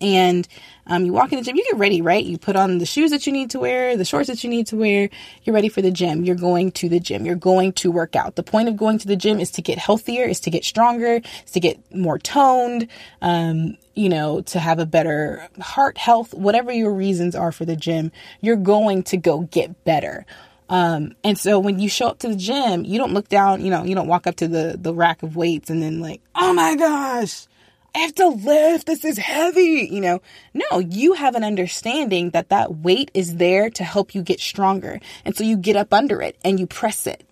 and 0.00 0.46
um, 0.86 1.04
you 1.04 1.12
walk 1.12 1.32
in 1.32 1.38
the 1.38 1.44
gym, 1.44 1.56
you 1.56 1.64
get 1.64 1.78
ready, 1.78 2.02
right? 2.02 2.24
You 2.24 2.38
put 2.38 2.56
on 2.56 2.78
the 2.78 2.86
shoes 2.86 3.10
that 3.10 3.26
you 3.26 3.32
need 3.32 3.50
to 3.50 3.60
wear, 3.60 3.96
the 3.96 4.04
shorts 4.04 4.28
that 4.28 4.42
you 4.42 4.50
need 4.50 4.66
to 4.68 4.76
wear. 4.76 5.08
You're 5.44 5.54
ready 5.54 5.68
for 5.68 5.82
the 5.82 5.90
gym. 5.90 6.24
You're 6.24 6.36
going 6.36 6.72
to 6.72 6.88
the 6.88 7.00
gym. 7.00 7.24
You're 7.24 7.36
going 7.36 7.72
to 7.74 7.90
work 7.90 8.16
out. 8.16 8.36
The 8.36 8.42
point 8.42 8.68
of 8.68 8.76
going 8.76 8.98
to 8.98 9.06
the 9.06 9.16
gym 9.16 9.40
is 9.40 9.50
to 9.52 9.62
get 9.62 9.78
healthier, 9.78 10.24
is 10.24 10.40
to 10.40 10.50
get 10.50 10.64
stronger, 10.64 11.20
is 11.44 11.50
to 11.52 11.60
get 11.60 11.78
more 11.94 12.18
toned, 12.18 12.88
um, 13.22 13.76
you 13.94 14.08
know, 14.08 14.40
to 14.42 14.58
have 14.58 14.78
a 14.78 14.86
better 14.86 15.48
heart 15.60 15.98
health, 15.98 16.34
whatever 16.34 16.72
your 16.72 16.92
reasons 16.92 17.34
are 17.34 17.52
for 17.52 17.64
the 17.64 17.76
gym, 17.76 18.10
you're 18.40 18.56
going 18.56 19.02
to 19.04 19.16
go 19.16 19.40
get 19.42 19.84
better. 19.84 20.26
Um, 20.70 21.16
and 21.24 21.36
so 21.36 21.58
when 21.58 21.80
you 21.80 21.88
show 21.88 22.06
up 22.06 22.20
to 22.20 22.28
the 22.28 22.36
gym, 22.36 22.84
you 22.84 22.96
don't 22.96 23.12
look 23.12 23.28
down, 23.28 23.64
you 23.64 23.70
know, 23.70 23.82
you 23.82 23.96
don't 23.96 24.06
walk 24.06 24.28
up 24.28 24.36
to 24.36 24.46
the, 24.46 24.76
the 24.80 24.94
rack 24.94 25.22
of 25.24 25.34
weights 25.34 25.68
and 25.68 25.82
then 25.82 26.00
like, 26.00 26.22
oh 26.36 26.52
my 26.52 26.76
gosh, 26.76 27.46
I 27.94 27.98
have 27.98 28.14
to 28.16 28.28
lift. 28.28 28.86
This 28.86 29.04
is 29.04 29.18
heavy. 29.18 29.88
You 29.90 30.00
know, 30.00 30.22
no, 30.54 30.78
you 30.78 31.14
have 31.14 31.34
an 31.34 31.44
understanding 31.44 32.30
that 32.30 32.50
that 32.50 32.76
weight 32.76 33.10
is 33.14 33.36
there 33.36 33.70
to 33.70 33.84
help 33.84 34.14
you 34.14 34.22
get 34.22 34.40
stronger. 34.40 35.00
And 35.24 35.36
so 35.36 35.44
you 35.44 35.56
get 35.56 35.76
up 35.76 35.92
under 35.92 36.22
it 36.22 36.36
and 36.44 36.60
you 36.60 36.66
press 36.66 37.06
it. 37.06 37.24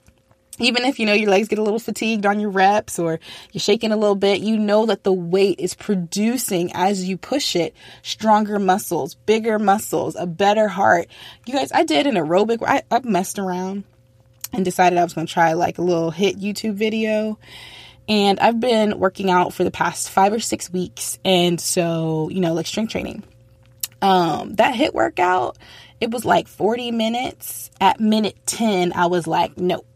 Even 0.61 0.85
if 0.85 0.99
you 0.99 1.07
know 1.07 1.13
your 1.13 1.31
legs 1.31 1.47
get 1.47 1.61
a 1.61 1.63
little 1.63 1.79
fatigued 1.79 2.27
on 2.27 2.41
your 2.41 2.51
reps 2.51 2.99
or 2.99 3.21
you're 3.53 3.61
shaking 3.61 3.93
a 3.93 3.97
little 3.97 4.17
bit, 4.17 4.41
you 4.41 4.59
know 4.59 4.87
that 4.87 5.05
the 5.05 5.13
weight 5.13 5.61
is 5.61 5.75
producing 5.75 6.73
as 6.75 7.09
you 7.09 7.17
push 7.17 7.55
it 7.55 7.75
stronger 8.03 8.59
muscles, 8.59 9.15
bigger 9.15 9.61
muscles, 9.61 10.17
a 10.17 10.27
better 10.27 10.67
heart. 10.67 11.07
You 11.47 11.55
guys, 11.55 11.71
I 11.71 11.85
did 11.85 12.09
an 12.09 12.17
aerobic, 12.17 12.59
I, 12.67 12.83
I 12.91 13.01
messed 13.05 13.39
around 13.39 13.85
and 14.53 14.65
decided 14.65 14.99
I 14.99 15.05
was 15.05 15.15
going 15.15 15.29
to 15.29 15.33
try 15.33 15.53
like 15.53 15.79
a 15.79 15.83
little 15.83 16.11
HIIT 16.11 16.41
YouTube 16.41 16.75
video 16.75 17.39
and 18.09 18.41
I've 18.41 18.59
been 18.59 18.99
working 18.99 19.31
out 19.31 19.53
for 19.53 19.65
the 19.65 19.71
past 19.71 20.11
five 20.11 20.33
or 20.33 20.41
six 20.41 20.73
weeks. 20.73 21.19
And 21.25 21.61
so, 21.61 22.29
you 22.31 22.41
know, 22.41 22.55
like 22.55 22.67
strength 22.67 22.93
training. 22.93 23.23
Um, 24.01 24.55
that 24.55 24.75
HIIT 24.75 24.95
workout, 24.95 25.59
it 26.01 26.11
was 26.11 26.25
like 26.25 26.49
40 26.49 26.91
minutes. 26.91 27.71
At 27.81 28.01
minute 28.01 28.37
10, 28.47 28.93
I 28.95 29.07
was 29.07 29.27
like, 29.27 29.59
nope, 29.59 29.87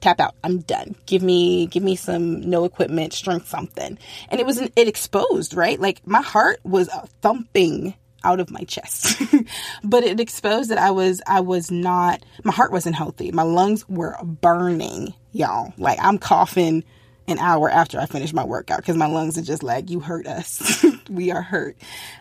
tap 0.00 0.18
out. 0.20 0.34
I'm 0.42 0.58
done. 0.58 0.96
Give 1.06 1.22
me, 1.22 1.66
give 1.66 1.82
me 1.82 1.94
some 1.94 2.50
no 2.50 2.64
equipment, 2.64 3.12
strength 3.12 3.48
something. 3.48 3.96
And 4.28 4.40
it 4.40 4.46
was, 4.46 4.58
an, 4.58 4.70
it 4.74 4.88
exposed, 4.88 5.54
right? 5.54 5.78
Like 5.78 6.04
my 6.06 6.22
heart 6.22 6.58
was 6.64 6.88
thumping 7.20 7.94
out 8.24 8.40
of 8.40 8.50
my 8.50 8.64
chest. 8.64 9.22
but 9.84 10.04
it 10.04 10.20
exposed 10.20 10.70
that 10.70 10.78
I 10.78 10.92
was 10.92 11.20
I 11.26 11.40
was 11.40 11.72
not 11.72 12.24
my 12.44 12.52
heart 12.52 12.70
wasn't 12.70 12.94
healthy. 12.94 13.32
My 13.32 13.42
lungs 13.42 13.88
were 13.88 14.16
burning, 14.22 15.12
y'all. 15.32 15.72
Like 15.76 15.98
I'm 16.00 16.18
coughing 16.18 16.84
an 17.28 17.38
hour 17.38 17.70
after 17.70 17.98
I 17.98 18.06
finish 18.06 18.32
my 18.32 18.44
workout 18.44 18.78
because 18.78 18.96
my 18.96 19.06
lungs 19.06 19.38
are 19.38 19.42
just 19.42 19.62
like, 19.62 19.90
you 19.90 20.00
hurt 20.00 20.26
us. 20.26 20.84
we 21.10 21.30
are 21.30 21.42
hurt. 21.42 21.76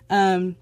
Um 0.09 0.55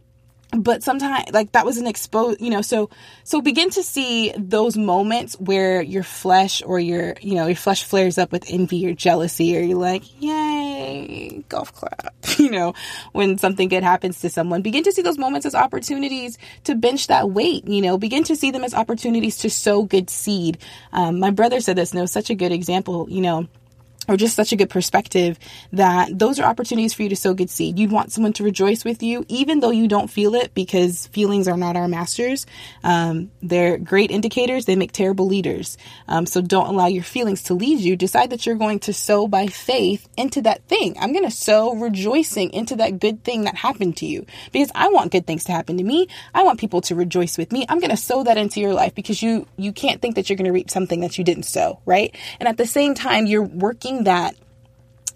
but 0.52 0.82
sometimes 0.82 1.26
like 1.32 1.52
that 1.52 1.66
was 1.66 1.78
an 1.78 1.86
expose 1.86 2.38
you 2.40 2.50
know 2.50 2.62
so 2.62 2.90
so 3.24 3.40
begin 3.42 3.70
to 3.70 3.84
see 3.84 4.34
those 4.36 4.76
moments 4.76 5.36
where 5.40 5.82
your 5.82 6.02
flesh 6.02 6.64
or 6.66 6.80
your 6.80 7.16
you 7.22 7.36
know 7.36 7.46
your 7.46 7.56
flesh 7.56 7.84
flares 7.84 8.18
up 8.18 8.32
with 8.32 8.44
envy 8.50 8.88
or 8.88 8.94
jealousy 8.94 9.56
or 9.56 9.62
you're 9.62 9.78
like 9.78 10.04
yay 10.22 11.44
golf 11.50 11.74
clap. 11.74 12.16
You 12.40 12.52
know 12.52 12.74
when 13.12 13.38
something 13.38 13.68
good 13.68 13.84
happens 13.84 14.22
to 14.22 14.30
someone. 14.30 14.62
Begin 14.62 14.84
to 14.86 14.94
see 14.94 15.02
those 15.02 15.18
moments 15.18 15.46
as 15.46 15.56
opportunities 15.56 16.38
to 16.64 16.74
bench 16.74 17.08
that 17.08 17.30
weight 17.30 17.68
you 17.68 17.82
know. 17.82 17.98
Begin 17.98 18.24
to 18.26 18.36
see 18.36 18.52
them 18.52 18.64
as 18.64 18.74
opportunities 18.74 19.38
to 19.40 19.50
sow 19.50 19.84
good 19.84 20.10
seed. 20.10 20.58
Um, 20.94 21.20
my 21.20 21.32
brother 21.32 21.60
said 21.60 21.76
this 21.76 21.92
and 21.92 22.00
it 22.00 22.02
was 22.02 22.14
such 22.14 22.30
a 22.30 22.36
good 22.36 22.54
example 22.54 23.08
you 23.10 23.22
know 23.22 23.48
or 24.10 24.18
just 24.18 24.36
such 24.36 24.52
a 24.52 24.56
good 24.56 24.70
perspective 24.70 25.38
that 25.72 26.18
those 26.18 26.40
are 26.40 26.44
opportunities 26.44 26.94
for 26.94 27.04
you 27.04 27.10
to 27.10 27.16
sow 27.16 27.34
good 27.36 27.50
seed. 27.50 27.78
You'd 27.78 27.92
want 27.92 28.12
someone 28.12 28.34
to 28.34 28.44
rejoice 28.44 28.84
with 28.84 29.04
you, 29.04 29.24
even 29.30 29.60
though 29.60 29.70
you 29.70 29.88
don't 29.88 30.10
feel 30.10 30.34
it, 30.34 30.54
because 30.56 31.08
feelings 31.08 31.48
are 31.48 31.56
not 31.56 31.78
our 31.78 31.88
masters. 31.88 32.48
Um, 32.84 33.30
they're 33.44 33.78
great 33.78 34.10
indicators, 34.10 34.66
they 34.66 34.76
make 34.76 34.92
terrible 34.92 35.28
leaders. 35.28 35.78
Um, 36.08 36.26
so 36.26 36.42
don't 36.42 36.68
allow 36.68 36.88
your 36.88 37.04
feelings 37.04 37.44
to 37.44 37.54
lead 37.54 37.80
you. 37.80 37.96
Decide 37.96 38.32
that 38.32 38.46
you're 38.48 38.56
going 38.56 38.80
to 38.80 38.94
sow 38.94 39.28
by 39.28 39.46
faith 39.46 40.10
into 40.18 40.42
that 40.42 40.64
thing. 40.64 40.98
I'm 41.00 41.14
going 41.14 41.26
to 41.26 41.32
sow 41.32 41.76
rejoicing 41.76 42.52
into 42.52 42.76
that 42.78 43.00
good 43.00 43.24
thing 43.24 43.44
that 43.44 43.56
happened 43.56 43.98
to 43.98 44.08
you 44.08 44.26
because 44.52 44.72
I 44.74 44.90
want 44.90 45.12
good 45.12 45.28
things 45.28 45.44
to 45.44 45.52
happen 45.52 45.78
to 45.78 45.84
me. 45.84 46.08
I 46.34 46.44
want 46.44 46.60
people 46.60 46.82
to 46.82 46.96
rejoice 46.96 47.38
with 47.38 47.52
me. 47.52 47.66
I'm 47.70 47.80
going 47.80 47.92
to 47.92 47.98
sow 47.98 48.24
that 48.24 48.38
into 48.38 48.60
your 48.60 48.74
life 48.74 48.96
because 48.96 49.22
you, 49.22 49.46
you 49.56 49.72
can't 49.72 50.02
think 50.02 50.16
that 50.16 50.30
you're 50.30 50.38
going 50.38 50.46
to 50.46 50.52
reap 50.52 50.72
something 50.72 51.02
that 51.02 51.20
you 51.20 51.24
didn't 51.24 51.44
sow, 51.44 51.80
right? 51.86 52.16
And 52.40 52.50
at 52.50 52.58
the 52.58 52.66
same 52.66 52.96
time, 52.96 53.28
you're 53.28 53.44
working 53.44 53.99
that 54.06 54.36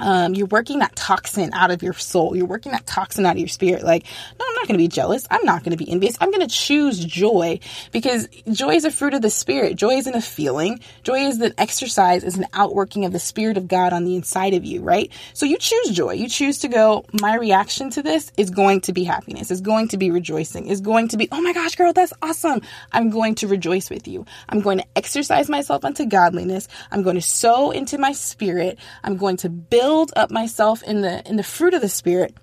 um, 0.04 0.36
you're 0.36 0.48
working 0.48 0.80
that 0.80 0.96
toxin 0.98 1.54
out 1.54 1.72
of 1.72 1.82
your 1.82 1.94
soul. 1.94 2.36
You're 2.36 2.46
working 2.46 2.74
that 2.74 2.86
toxin 2.86 3.26
out 3.26 3.32
of 3.32 3.40
your 3.40 3.48
spirit. 3.48 3.84
Like, 3.84 4.04
no, 4.38 4.46
I'm 4.46 4.54
not 4.56 4.68
going 4.68 4.78
to 4.78 4.84
be 4.84 4.90
jealous. 4.90 5.26
I'm 5.32 5.46
not 5.46 5.64
going 5.64 5.72
to 5.76 5.82
be 5.82 5.90
envious. 5.90 6.18
I'm 6.20 6.30
going 6.30 6.46
to 6.46 6.54
choose 6.54 7.04
joy 7.06 7.62
because 7.94 8.28
joy 8.52 8.72
is 8.72 8.84
a 8.84 8.92
fruit 8.92 9.14
of 9.14 9.22
the 9.22 9.30
spirit. 9.30 9.78
Joy 9.78 9.94
isn't 9.94 10.14
a 10.14 10.22
feeling. 10.22 10.82
Joy 11.04 11.28
is 11.28 11.40
an 11.40 11.54
exercise, 11.58 12.26
is 12.26 12.38
an 12.38 12.48
outworking 12.52 13.06
of 13.06 13.14
the 13.14 13.20
spirit 13.20 13.56
of 13.56 13.70
God 13.70 13.94
on 13.94 14.04
the 14.04 14.18
inside 14.18 14.54
of 14.54 14.66
you, 14.66 14.82
right? 14.82 15.10
So 15.34 15.46
you 15.46 15.58
choose 15.58 15.92
joy. 15.92 16.16
You 16.16 16.28
choose 16.28 16.60
to 16.60 16.68
go, 16.68 17.06
my 17.22 17.36
reaction 17.38 17.90
to 17.92 18.04
this 18.04 18.30
is 18.36 18.50
going 18.50 18.82
to 18.82 18.92
be 18.92 19.06
happiness, 19.06 19.52
is 19.52 19.62
going 19.62 19.88
to 19.90 19.98
be 19.98 20.12
rejoicing, 20.12 20.68
is 20.68 20.82
going 20.82 21.08
to 21.10 21.18
be, 21.18 21.30
oh 21.32 21.42
my 21.42 21.54
gosh, 21.54 21.76
girl, 21.76 21.94
that's 21.94 22.14
awesome. 22.22 22.60
I'm 22.92 23.10
going 23.10 23.36
to 23.36 23.48
rejoice 23.48 23.90
with 23.90 24.06
you. 24.06 24.26
I'm 24.50 24.60
going 24.60 24.80
to 24.80 24.86
exercise 24.98 25.50
myself 25.50 25.86
unto 25.86 26.06
godliness. 26.06 26.68
I'm 26.92 27.04
going 27.04 27.16
to 27.16 27.22
sow 27.22 27.72
into 27.72 27.98
my 27.98 28.12
spirit. 28.12 28.78
I'm 29.02 29.16
going 29.16 29.38
to 29.38 29.50
build 29.50 29.93
build 29.94 30.12
up 30.16 30.32
myself 30.32 30.82
in 30.82 31.02
the 31.02 31.22
in 31.30 31.36
the 31.36 31.44
fruit 31.44 31.76
of 31.76 31.82
the 31.82 31.88
spirit 31.88 32.34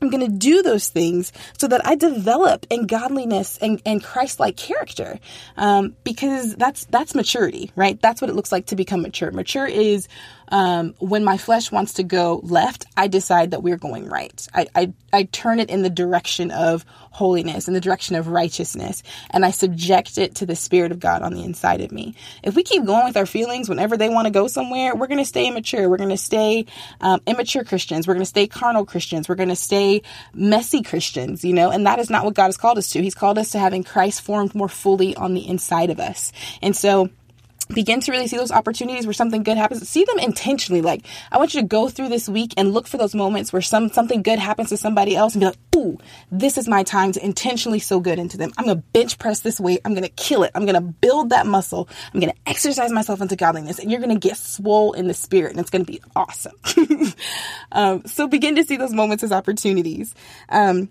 I'm 0.00 0.10
going 0.10 0.26
to 0.28 0.36
do 0.36 0.62
those 0.62 0.88
things 0.88 1.32
so 1.58 1.68
that 1.68 1.86
I 1.86 1.94
develop 1.94 2.66
in 2.70 2.86
godliness 2.86 3.56
and, 3.58 3.80
and 3.86 4.02
Christ-like 4.02 4.56
character, 4.56 5.20
um, 5.56 5.94
because 6.02 6.56
that's 6.56 6.86
that's 6.86 7.14
maturity, 7.14 7.70
right? 7.76 8.00
That's 8.02 8.20
what 8.20 8.28
it 8.28 8.34
looks 8.34 8.50
like 8.50 8.66
to 8.66 8.76
become 8.76 9.02
mature. 9.02 9.30
Mature 9.30 9.66
is 9.66 10.08
um, 10.52 10.94
when 10.98 11.24
my 11.24 11.38
flesh 11.38 11.72
wants 11.72 11.94
to 11.94 12.02
go 12.02 12.40
left, 12.44 12.84
I 12.94 13.08
decide 13.08 13.52
that 13.52 13.62
we're 13.62 13.78
going 13.78 14.06
right. 14.06 14.46
I, 14.54 14.66
I, 14.74 14.92
I 15.10 15.22
turn 15.24 15.60
it 15.60 15.70
in 15.70 15.82
the 15.82 15.90
direction 15.90 16.50
of 16.50 16.84
holiness, 17.10 17.68
in 17.68 17.74
the 17.74 17.80
direction 17.80 18.16
of 18.16 18.28
righteousness, 18.28 19.02
and 19.30 19.46
I 19.46 19.50
subject 19.50 20.18
it 20.18 20.36
to 20.36 20.46
the 20.46 20.54
Spirit 20.54 20.92
of 20.92 21.00
God 21.00 21.22
on 21.22 21.32
the 21.32 21.42
inside 21.42 21.80
of 21.80 21.90
me. 21.90 22.14
If 22.42 22.54
we 22.54 22.62
keep 22.64 22.84
going 22.84 23.04
with 23.04 23.16
our 23.16 23.24
feelings 23.24 23.70
whenever 23.70 23.96
they 23.96 24.10
want 24.10 24.26
to 24.26 24.30
go 24.30 24.46
somewhere, 24.46 24.94
we're 24.94 25.06
going 25.06 25.18
to 25.18 25.24
stay 25.24 25.48
immature. 25.48 25.88
We're 25.88 25.96
going 25.96 26.10
to 26.10 26.18
stay 26.18 26.66
um, 27.00 27.22
immature 27.26 27.64
Christians. 27.64 28.06
We're 28.06 28.14
going 28.14 28.24
to 28.24 28.26
stay 28.26 28.46
carnal 28.46 28.84
Christians. 28.84 29.30
We're 29.30 29.36
going 29.36 29.48
to 29.48 29.56
stay 29.56 30.02
messy 30.34 30.82
Christians, 30.82 31.46
you 31.46 31.54
know, 31.54 31.70
and 31.70 31.86
that 31.86 31.98
is 31.98 32.10
not 32.10 32.26
what 32.26 32.34
God 32.34 32.46
has 32.46 32.58
called 32.58 32.76
us 32.76 32.90
to. 32.90 33.02
He's 33.02 33.14
called 33.14 33.38
us 33.38 33.52
to 33.52 33.58
having 33.58 33.84
Christ 33.84 34.20
formed 34.20 34.54
more 34.54 34.68
fully 34.68 35.16
on 35.16 35.32
the 35.32 35.48
inside 35.48 35.88
of 35.88 35.98
us. 35.98 36.30
And 36.60 36.76
so, 36.76 37.08
begin 37.74 38.00
to 38.00 38.12
really 38.12 38.26
see 38.26 38.36
those 38.36 38.52
opportunities 38.52 39.06
where 39.06 39.12
something 39.12 39.42
good 39.42 39.56
happens 39.56 39.88
see 39.88 40.04
them 40.04 40.18
intentionally. 40.18 40.82
Like 40.82 41.06
i 41.30 41.38
want 41.38 41.54
you 41.54 41.60
to 41.60 41.66
go 41.66 41.88
through 41.88 42.08
this 42.08 42.28
week 42.28 42.54
and 42.56 42.72
look 42.72 42.86
for 42.86 42.96
those 42.96 43.14
moments 43.14 43.52
where 43.52 43.62
some 43.62 43.90
something 43.90 44.22
good 44.22 44.38
happens 44.38 44.70
to 44.70 44.76
somebody 44.76 45.16
else 45.16 45.34
and 45.34 45.40
be 45.40 45.46
like 45.46 45.58
ooh 45.76 45.98
this 46.30 46.58
is 46.58 46.68
my 46.68 46.82
time 46.82 47.12
to 47.12 47.24
intentionally 47.24 47.78
sow 47.78 48.00
good 48.00 48.18
into 48.18 48.36
them. 48.36 48.52
I'm 48.56 48.66
gonna 48.66 48.82
bench 48.92 49.18
press 49.18 49.40
this 49.40 49.60
weight. 49.60 49.80
I'm 49.84 49.94
gonna 49.94 50.08
kill 50.08 50.42
it. 50.42 50.52
I'm 50.54 50.66
gonna 50.66 50.80
build 50.80 51.30
that 51.30 51.46
muscle. 51.46 51.88
I'm 52.12 52.20
gonna 52.20 52.34
exercise 52.46 52.90
myself 52.92 53.20
into 53.20 53.36
godliness. 53.36 53.78
And 53.78 53.90
you're 53.90 54.00
gonna 54.00 54.18
get 54.18 54.36
swole 54.36 54.92
in 54.92 55.08
the 55.08 55.14
spirit 55.14 55.52
and 55.52 55.60
it's 55.60 55.70
gonna 55.70 55.84
be 55.84 56.00
awesome. 56.14 56.54
Um, 57.72 58.02
so 58.06 58.28
begin 58.28 58.56
to 58.56 58.64
see 58.64 58.76
those 58.76 58.92
moments 58.92 59.24
as 59.24 59.32
opportunities. 59.32 60.14
Um, 60.48 60.90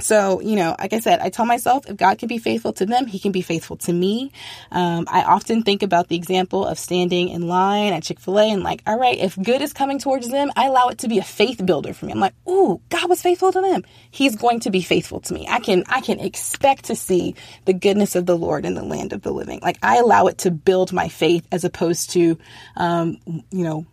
so, 0.00 0.40
you 0.40 0.56
know, 0.56 0.74
like 0.78 0.92
I 0.92 0.98
said, 0.98 1.20
I 1.20 1.30
tell 1.30 1.46
myself 1.46 1.88
if 1.88 1.96
God 1.96 2.18
can 2.18 2.28
be 2.28 2.38
faithful 2.38 2.72
to 2.74 2.86
them, 2.86 3.06
He 3.06 3.20
can 3.20 3.30
be 3.30 3.42
faithful 3.42 3.76
to 3.78 3.92
me. 3.92 4.32
Um, 4.72 5.06
I 5.08 5.22
often 5.22 5.62
think 5.62 5.84
about 5.84 6.08
the 6.08 6.16
example 6.16 6.66
of 6.66 6.78
standing 6.80 7.28
in 7.28 7.46
line 7.46 7.92
at 7.92 8.02
Chick 8.02 8.18
fil 8.18 8.38
A 8.40 8.50
and, 8.50 8.64
like, 8.64 8.82
all 8.86 8.98
right, 8.98 9.16
if 9.16 9.40
good 9.40 9.62
is 9.62 9.72
coming 9.72 10.00
towards 10.00 10.28
them, 10.28 10.50
I 10.56 10.66
allow 10.66 10.88
it 10.88 10.98
to 10.98 11.08
be 11.08 11.18
a 11.18 11.22
faith 11.22 11.64
builder 11.64 11.94
for 11.94 12.06
me. 12.06 12.12
I'm 12.12 12.18
like, 12.18 12.34
ooh, 12.48 12.80
God 12.88 13.08
was 13.08 13.22
faithful 13.22 13.52
to 13.52 13.60
them. 13.60 13.84
He's 14.10 14.34
going 14.34 14.60
to 14.60 14.70
be 14.70 14.82
faithful 14.82 15.20
to 15.20 15.34
me. 15.34 15.46
I 15.48 15.60
can, 15.60 15.84
I 15.88 16.00
can 16.00 16.18
expect 16.18 16.86
to 16.86 16.96
see 16.96 17.36
the 17.64 17.72
goodness 17.72 18.16
of 18.16 18.26
the 18.26 18.36
Lord 18.36 18.66
in 18.66 18.74
the 18.74 18.84
land 18.84 19.12
of 19.12 19.22
the 19.22 19.32
living. 19.32 19.60
Like, 19.62 19.78
I 19.80 19.98
allow 19.98 20.26
it 20.26 20.38
to 20.38 20.50
build 20.50 20.92
my 20.92 21.08
faith 21.08 21.46
as 21.52 21.64
opposed 21.64 22.10
to, 22.10 22.36
um, 22.76 23.18
you 23.50 23.64
know, 23.64 23.86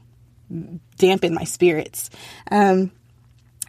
dampen 0.98 1.34
my 1.34 1.44
spirits. 1.44 2.10
Um, 2.50 2.92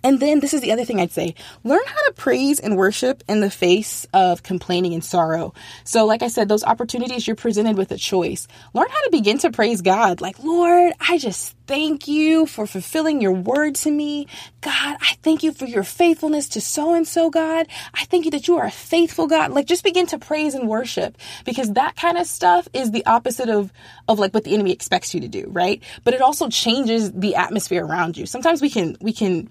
and 0.05 0.19
then 0.19 0.41
this 0.41 0.55
is 0.55 0.61
the 0.61 0.73
other 0.73 0.85
thing 0.85 1.01
I'd 1.01 1.13
say 1.13 1.35
learn 1.65 1.81
how 1.87 2.07
to 2.07 2.13
praise 2.13 2.61
and 2.61 2.77
worship 2.77 3.23
in 3.29 3.41
the 3.41 3.51
face 3.51 4.07
of 4.13 4.43
complaining 4.43 4.95
and 4.95 5.05
sorrow. 5.05 5.55
So, 5.85 6.07
like 6.07 6.23
I 6.23 6.29
said, 6.29 6.49
those 6.49 6.65
opportunities 6.65 7.27
you're 7.27 7.37
presented 7.37 7.77
with 7.77 7.93
a 7.93 7.97
choice. 7.97 8.49
Learn 8.75 8.89
how 8.89 9.05
to 9.05 9.11
begin 9.11 9.39
to 9.39 9.51
praise 9.51 9.81
God. 9.83 10.21
Like, 10.21 10.43
Lord, 10.43 10.93
I 11.01 11.19
just 11.19 11.57
thank 11.67 12.09
you 12.09 12.47
for 12.47 12.67
fulfilling 12.67 13.21
your 13.21 13.33
word 13.33 13.77
to 13.77 13.91
me. 13.91 14.27
God, 14.61 14.97
I 15.01 15.17
thank 15.23 15.43
you 15.43 15.53
for 15.53 15.67
your 15.67 15.85
faithfulness 15.85 16.49
to 16.51 16.61
so 16.61 16.95
and 16.95 17.07
so, 17.07 17.31
God. 17.31 17.67
I 17.95 18.05
thank 18.05 18.25
you 18.25 18.31
that 18.33 18.49
you 18.49 18.59
are 18.59 18.67
a 18.67 18.71
faithful 18.71 19.27
God. 19.27 19.53
Like, 19.53 19.67
just 19.67 19.85
begin 19.85 20.07
to 20.09 20.19
praise 20.19 20.55
and 20.55 20.69
worship 20.69 21.17
because 21.45 21.73
that 21.73 21.97
kind 21.97 22.19
of 22.19 22.27
stuff 22.27 22.69
is 22.73 22.91
the 22.91 23.07
opposite 23.07 23.49
of, 23.49 23.73
of 24.09 24.19
like 24.19 24.35
what 24.35 24.45
the 24.45 24.55
enemy 24.55 24.73
expects 24.73 25.15
you 25.15 25.21
to 25.21 25.29
do, 25.29 25.47
right? 25.49 25.83
But 26.05 26.15
it 26.15 26.21
also 26.21 26.49
changes 26.49 27.13
the 27.13 27.37
atmosphere 27.37 27.85
around 27.85 28.17
you. 28.17 28.27
Sometimes 28.27 28.61
we 28.61 28.71
can, 28.71 28.97
we 29.01 29.13
can, 29.13 29.49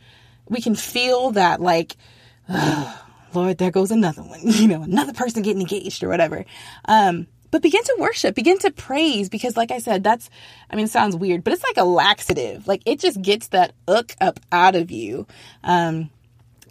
we 0.52 0.62
can 0.62 0.76
feel 0.76 1.32
that 1.32 1.62
like, 1.62 1.96
oh, 2.50 3.08
Lord, 3.34 3.58
there 3.58 3.72
goes 3.72 3.90
another 3.90 4.22
one, 4.22 4.42
you 4.44 4.68
know, 4.68 4.84
another 4.84 5.14
person 5.14 5.42
getting 5.42 5.62
engaged 5.62 6.04
or 6.04 6.10
whatever. 6.10 6.46
Um, 6.86 7.28
but 7.50 7.62
begin 7.62 7.84
to 7.84 7.96
worship, 8.00 8.36
begin 8.36 8.60
to 8.60 8.72
praise 8.72 9.30
because 9.30 9.58
like 9.58 9.72
I 9.72 9.80
said, 9.80 10.04
that's, 10.04 10.30
I 10.70 10.76
mean, 10.76 10.86
it 10.86 10.92
sounds 10.92 11.16
weird, 11.16 11.44
but 11.44 11.54
it's 11.54 11.64
like 11.64 11.78
a 11.78 11.84
laxative. 11.84 12.68
Like 12.68 12.82
it 12.86 13.00
just 13.00 13.22
gets 13.22 13.48
that 13.50 13.74
uck 13.88 14.16
up 14.22 14.40
out 14.52 14.76
of 14.76 14.92
you. 14.92 15.26
Um, 15.64 16.10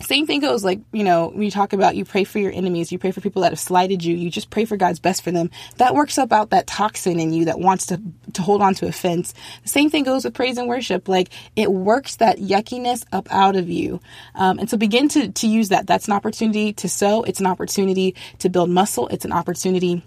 same 0.03 0.27
thing 0.27 0.41
goes 0.41 0.65
like 0.65 0.81
you 0.93 1.05
know 1.05 1.29
when 1.29 1.43
you 1.43 1.51
talk 1.51 1.73
about 1.73 1.97
you 1.97 2.05
pray 2.05 2.25
for 2.25 2.39
your 2.39 2.53
enemies 2.53 2.91
you 2.91 2.99
pray 2.99 3.11
for 3.11 3.21
people 3.21 3.43
that 3.43 3.53
have 3.53 3.59
slighted 3.61 4.03
you 4.03 4.17
you 4.17 4.31
just 4.31 4.51
pray 4.51 4.65
for 4.65 4.77
god's 4.77 4.99
best 4.99 5.23
for 5.23 5.31
them. 5.31 5.51
That 5.77 5.95
works 5.95 6.19
up 6.19 6.33
out 6.33 6.51
that 6.51 6.67
toxin 6.67 7.21
in 7.21 7.33
you 7.33 7.47
that 7.47 7.59
wants 7.59 7.87
to 7.87 8.01
to 8.35 8.43
hold 8.43 8.63
on 8.63 8.75
to 8.75 8.87
offense. 8.87 9.35
The 9.63 9.69
same 9.69 9.91
thing 9.91 10.05
goes 10.05 10.25
with 10.25 10.35
praise 10.35 10.59
and 10.59 10.69
worship. 10.69 11.09
Like 11.09 11.31
it 11.57 11.71
works 11.71 12.17
that 12.17 12.39
yuckiness 12.39 13.05
up 13.13 13.29
out 13.31 13.57
of 13.57 13.69
you. 13.69 14.01
Um, 14.35 14.59
and 14.59 14.69
so 14.71 14.77
begin 14.77 15.09
to 15.11 15.31
to 15.31 15.47
use 15.47 15.69
that. 15.71 15.87
That's 15.87 16.09
an 16.09 16.15
opportunity 16.15 16.73
to 16.75 16.89
sow. 16.89 17.23
It's 17.23 17.41
an 17.41 17.47
opportunity 17.47 18.15
to 18.39 18.49
build 18.49 18.71
muscle. 18.71 19.09
It's 19.09 19.25
an 19.25 19.33
opportunity 19.33 20.03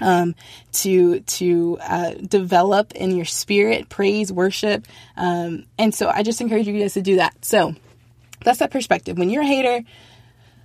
um, 0.00 0.34
to 0.72 1.20
to 1.20 1.78
uh, 1.80 2.10
develop 2.14 2.92
in 2.92 3.16
your 3.16 3.24
spirit 3.24 3.88
praise 3.88 4.32
worship. 4.32 4.86
Um, 5.16 5.66
and 5.78 5.94
so 5.94 6.08
i 6.08 6.22
just 6.22 6.40
encourage 6.40 6.66
you 6.66 6.78
guys 6.78 6.94
to 6.94 7.02
do 7.02 7.16
that. 7.16 7.44
So 7.44 7.74
that's 8.44 8.60
that 8.60 8.70
perspective. 8.70 9.18
When 9.18 9.30
you're 9.30 9.42
a 9.42 9.46
hater, 9.46 9.82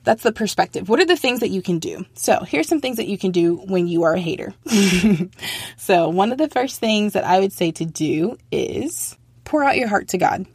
that's 0.03 0.23
the 0.23 0.31
perspective. 0.31 0.89
What 0.89 0.99
are 0.99 1.05
the 1.05 1.17
things 1.17 1.41
that 1.41 1.49
you 1.49 1.61
can 1.61 1.79
do? 1.79 2.05
So, 2.13 2.39
here's 2.41 2.67
some 2.67 2.81
things 2.81 2.97
that 2.97 3.07
you 3.07 3.17
can 3.17 3.31
do 3.31 3.55
when 3.55 3.87
you 3.87 4.03
are 4.03 4.13
a 4.13 4.19
hater. 4.19 4.53
so, 5.77 6.09
one 6.09 6.31
of 6.31 6.37
the 6.37 6.47
first 6.47 6.79
things 6.79 7.13
that 7.13 7.23
I 7.23 7.39
would 7.39 7.53
say 7.53 7.71
to 7.71 7.85
do 7.85 8.37
is 8.51 9.17
pour 9.43 9.63
out 9.63 9.77
your 9.77 9.87
heart 9.87 10.09
to 10.09 10.17
God. 10.17 10.45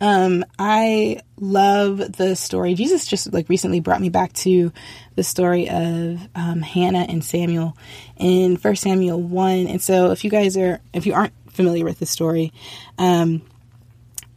Um, 0.00 0.44
I 0.58 1.20
love 1.38 1.98
the 1.98 2.34
story. 2.36 2.74
Jesus 2.74 3.06
just 3.06 3.32
like 3.32 3.48
recently 3.48 3.80
brought 3.80 4.00
me 4.00 4.08
back 4.08 4.32
to 4.34 4.72
the 5.14 5.22
story 5.22 5.68
of 5.68 6.20
um, 6.34 6.60
Hannah 6.60 7.06
and 7.08 7.24
Samuel 7.24 7.76
in 8.16 8.56
First 8.56 8.82
Samuel 8.82 9.20
one. 9.20 9.66
And 9.66 9.80
so, 9.80 10.10
if 10.10 10.24
you 10.24 10.30
guys 10.30 10.56
are, 10.56 10.80
if 10.92 11.06
you 11.06 11.14
aren't 11.14 11.34
familiar 11.50 11.84
with 11.84 11.98
the 11.98 12.06
story, 12.06 12.52
um, 12.98 13.42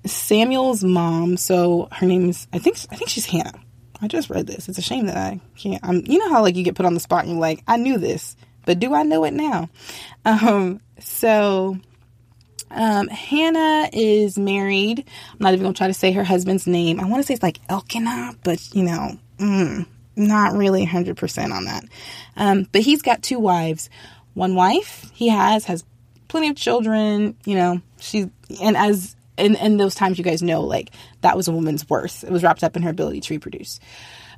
Samuel's 0.07 0.83
mom. 0.83 1.37
So 1.37 1.87
her 1.91 2.05
name's 2.05 2.47
I 2.53 2.59
think 2.59 2.77
I 2.91 2.95
think 2.95 3.09
she's 3.09 3.25
Hannah. 3.25 3.59
I 4.01 4.07
just 4.07 4.29
read 4.29 4.47
this. 4.47 4.69
It's 4.69 4.77
a 4.77 4.83
shame 4.83 5.07
that 5.07 5.17
I 5.17 5.39
can't. 5.57 5.83
I'm, 5.83 6.03
you 6.05 6.19
know 6.19 6.29
how 6.29 6.41
like 6.41 6.55
you 6.55 6.63
get 6.63 6.75
put 6.75 6.85
on 6.85 6.93
the 6.93 6.99
spot 6.99 7.23
and 7.23 7.31
you're 7.31 7.41
like, 7.41 7.63
I 7.67 7.77
knew 7.77 7.97
this, 7.97 8.35
but 8.65 8.79
do 8.79 8.93
I 8.93 9.03
know 9.03 9.23
it 9.23 9.33
now? 9.33 9.69
Um, 10.25 10.81
so 10.99 11.77
um, 12.69 13.07
Hannah 13.07 13.89
is 13.93 14.37
married. 14.37 15.05
I'm 15.31 15.37
not 15.39 15.53
even 15.53 15.63
gonna 15.63 15.73
try 15.73 15.87
to 15.87 15.93
say 15.93 16.11
her 16.11 16.23
husband's 16.23 16.67
name. 16.67 16.99
I 16.99 17.05
want 17.05 17.23
to 17.23 17.27
say 17.27 17.33
it's 17.33 17.43
like 17.43 17.59
Elkanah, 17.69 18.35
but 18.43 18.75
you 18.75 18.83
know, 18.83 19.17
mm, 19.37 19.85
not 20.17 20.53
really 20.53 20.85
100% 20.85 21.53
on 21.53 21.65
that. 21.65 21.85
Um, 22.35 22.67
but 22.71 22.81
he's 22.81 23.01
got 23.01 23.23
two 23.23 23.39
wives. 23.39 23.89
One 24.33 24.53
wife 24.53 25.09
he 25.13 25.29
has 25.29 25.65
has 25.65 25.85
plenty 26.27 26.49
of 26.49 26.55
children. 26.55 27.37
You 27.45 27.55
know, 27.55 27.81
she's 27.99 28.27
and 28.61 28.75
as 28.75 29.15
in, 29.37 29.55
in 29.55 29.77
those 29.77 29.95
times, 29.95 30.17
you 30.17 30.23
guys 30.23 30.41
know, 30.41 30.61
like 30.61 30.91
that 31.21 31.37
was 31.37 31.47
a 31.47 31.51
woman's 31.51 31.89
worth. 31.89 32.23
It 32.23 32.31
was 32.31 32.43
wrapped 32.43 32.63
up 32.63 32.75
in 32.75 32.81
her 32.83 32.89
ability 32.89 33.21
to 33.21 33.33
reproduce. 33.33 33.79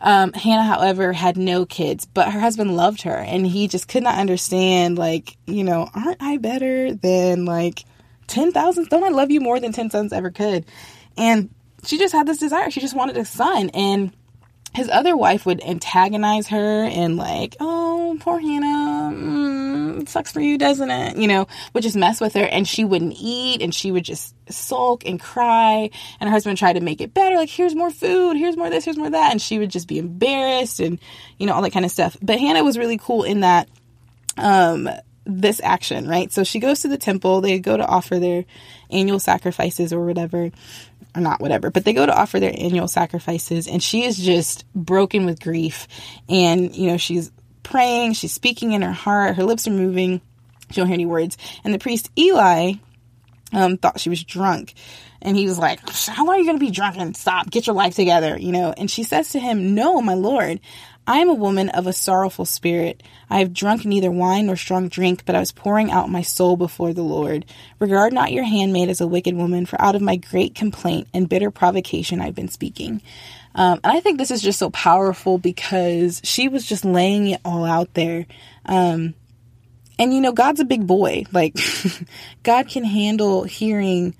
Um, 0.02 0.32
Hannah, 0.32 0.64
however, 0.64 1.12
had 1.12 1.38
no 1.38 1.66
kids, 1.66 2.06
but 2.06 2.32
her 2.32 2.40
husband 2.40 2.76
loved 2.76 3.02
her, 3.02 3.16
and 3.16 3.46
he 3.46 3.68
just 3.68 3.88
could 3.88 4.04
not 4.04 4.18
understand, 4.18 4.98
like, 4.98 5.36
you 5.46 5.64
know, 5.64 5.90
aren't 5.94 6.22
I 6.22 6.38
better 6.38 6.94
than 6.94 7.46
like 7.46 7.84
ten 8.28 8.52
thousand? 8.54 8.88
Don't 8.90 9.04
I 9.04 9.10
love 9.10 9.30
you 9.30 9.42
more 9.42 9.60
than 9.60 9.74
ten 9.74 9.90
sons 9.90 10.14
ever 10.14 10.32
could? 10.32 10.66
And 11.18 11.50
she 11.84 11.98
just 11.98 12.14
had 12.14 12.28
this 12.28 12.38
desire. 12.38 12.72
She 12.72 12.80
just 12.80 12.96
wanted 12.96 13.18
a 13.18 13.26
son, 13.26 13.72
and 13.74 14.14
his 14.74 14.90
other 14.90 15.18
wife 15.18 15.46
would 15.46 15.62
antagonize 15.64 16.48
her 16.48 16.84
and 16.84 17.18
like, 17.18 17.58
oh, 17.60 18.18
poor 18.22 18.40
Hannah, 18.40 19.14
mm, 19.14 19.69
sucks 20.08 20.32
for 20.32 20.42
you, 20.42 20.58
doesn't 20.58 20.90
it? 20.90 21.18
You 21.18 21.28
know, 21.28 21.48
would 21.74 21.84
just 21.84 21.96
mess 21.96 22.22
with 22.22 22.34
her, 22.34 22.44
and 22.44 22.68
she 22.68 22.86
wouldn't 22.86 23.16
eat, 23.20 23.62
and 23.62 23.74
she 23.74 23.92
would 23.92 24.04
just 24.04 24.36
sulk 24.52 25.06
and 25.06 25.20
cry. 25.20 25.90
And 26.20 26.30
her 26.30 26.34
husband 26.34 26.58
tried 26.58 26.74
to 26.74 26.82
make 26.82 27.02
it 27.02 27.14
better, 27.14 27.36
like, 27.36 27.50
here's 27.50 27.76
more 27.76 27.92
food, 27.92 28.38
here's 28.38 28.58
more 28.58 28.70
this, 28.70 28.86
here's 28.86 28.98
more 28.98 29.10
that, 29.10 29.32
and 29.32 29.42
she 29.42 29.60
would 29.60 29.70
just 29.70 29.88
be 29.88 30.00
embarrassed 30.00 30.80
and 30.80 31.00
you 31.38 31.46
know 31.46 31.54
all 31.54 31.62
that 31.62 31.74
kind 31.74 31.86
of 31.86 31.92
stuff. 31.92 32.18
But 32.22 32.40
Hannah 32.40 32.64
was 32.64 32.78
really 32.78 32.98
cool 32.98 33.24
in 33.24 33.42
that. 33.42 33.70
Um, 34.38 34.90
this 35.26 35.62
action, 35.64 36.08
right? 36.08 36.32
So 36.32 36.44
she 36.44 36.60
goes 36.60 36.82
to 36.82 36.88
the 36.88 36.98
temple, 36.98 37.42
they 37.42 37.60
go 37.60 37.78
to 37.78 37.86
offer 37.86 38.18
their 38.18 38.46
annual 38.90 39.20
sacrifices 39.20 39.94
or 39.94 40.04
whatever 40.04 40.50
or 41.16 41.22
not 41.22 41.42
whatever, 41.42 41.70
but 41.70 41.86
they 41.86 41.94
go 41.94 42.06
to 42.06 42.18
offer 42.18 42.40
their 42.40 42.54
annual 42.56 42.88
sacrifices 42.88 43.68
and 43.68 43.82
she 43.82 44.04
is 44.04 44.18
just 44.18 44.66
broken 44.74 45.26
with 45.26 45.40
grief. 45.40 45.88
And, 46.28 46.76
you 46.76 46.88
know, 46.88 46.98
she's 46.98 47.32
praying, 47.70 48.14
she's 48.14 48.34
speaking 48.34 48.72
in 48.72 48.82
her 48.82 48.92
heart, 48.92 49.36
her 49.36 49.44
lips 49.44 49.68
are 49.68 49.72
moving, 49.72 50.22
she 50.70 50.78
don't 50.78 50.88
hear 50.88 50.96
any 50.96 51.06
words. 51.06 51.38
And 51.64 51.74
the 51.74 51.80
priest 51.80 52.10
Eli 52.18 52.74
um, 53.54 53.78
thought 53.78 54.00
she 54.00 54.10
was 54.10 54.24
drunk. 54.24 54.74
And 55.22 55.36
he 55.36 55.46
was 55.46 55.60
like, 55.60 55.88
How 56.08 56.30
are 56.30 56.38
you 56.38 56.46
going 56.46 56.58
to 56.58 56.66
be 56.66 56.72
drunk 56.72 56.98
and 56.98 57.16
stop? 57.16 57.50
Get 57.50 57.68
your 57.68 57.76
life 57.76 57.96
together, 57.96 58.38
you 58.40 58.52
know? 58.52 58.74
And 58.76 58.90
she 58.90 59.04
says 59.04 59.32
to 59.32 59.40
him, 59.40 59.76
No, 59.76 60.02
my 60.02 60.14
Lord, 60.14 60.62
I 61.06 61.18
am 61.18 61.30
a 61.30 61.34
woman 61.34 61.70
of 61.70 61.88
a 61.88 61.94
sorrowful 61.94 62.46
spirit. 62.46 63.04
I 63.30 63.40
have 63.40 63.52
drunk 63.52 63.84
neither 63.84 64.12
wine 64.12 64.46
nor 64.46 64.56
strong 64.56 64.88
drink, 64.90 65.26
but 65.26 65.36
I 65.36 65.40
was 65.40 65.52
pouring 65.52 65.92
out 65.92 66.10
my 66.10 66.22
soul 66.22 66.56
before 66.56 66.94
the 66.94 67.02
Lord. 67.02 67.46
Regard 67.80 68.14
not 68.14 68.32
your 68.32 68.44
handmaid 68.44 68.90
as 68.90 69.02
a 69.02 69.08
wicked 69.08 69.36
woman, 69.36 69.66
for 69.66 69.82
out 69.82 69.96
of 69.96 70.02
my 70.02 70.16
great 70.16 70.56
complaint 70.56 71.08
and 71.14 71.28
bitter 71.28 71.52
provocation 71.52 72.22
I've 72.22 72.36
been 72.36 72.48
speaking. 72.48 73.02
Um, 73.56 73.80
and 73.84 73.94
I 73.94 74.00
think 74.00 74.18
this 74.18 74.32
is 74.32 74.42
just 74.42 74.60
so 74.60 74.70
powerful 74.70 75.38
because 75.38 76.22
she 76.24 76.48
was 76.48 76.66
just 76.66 76.86
laying 76.86 77.28
it 77.28 77.42
all 77.44 77.66
out 77.66 77.94
there. 77.94 78.26
Um, 78.66 79.16
and 79.98 80.14
you 80.14 80.22
know, 80.22 80.32
God's 80.32 80.60
a 80.60 80.66
big 80.66 80.88
boy. 80.88 81.26
Like, 81.32 81.56
God 82.44 82.68
can 82.70 82.84
handle 82.84 83.44
hearing 83.44 84.16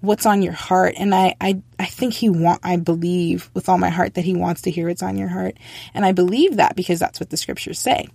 what's 0.00 0.26
on 0.26 0.42
your 0.42 0.52
heart. 0.52 0.94
And 0.96 1.14
I, 1.14 1.34
I 1.40 1.60
i 1.78 1.86
think 1.86 2.14
he 2.14 2.28
want 2.28 2.60
i 2.62 2.76
believe 2.76 3.50
with 3.54 3.68
all 3.68 3.78
my 3.78 3.90
heart 3.90 4.14
that 4.14 4.24
he 4.24 4.34
wants 4.34 4.62
to 4.62 4.70
hear 4.70 4.88
what's 4.88 5.02
on 5.02 5.18
your 5.18 5.28
heart. 5.28 5.56
And 5.94 6.04
i 6.04 6.12
believe 6.12 6.56
that 6.56 6.76
because 6.76 6.98
that's 6.98 7.20
what 7.20 7.30
the 7.30 7.36
scriptures 7.36 7.78
say. 7.78 8.08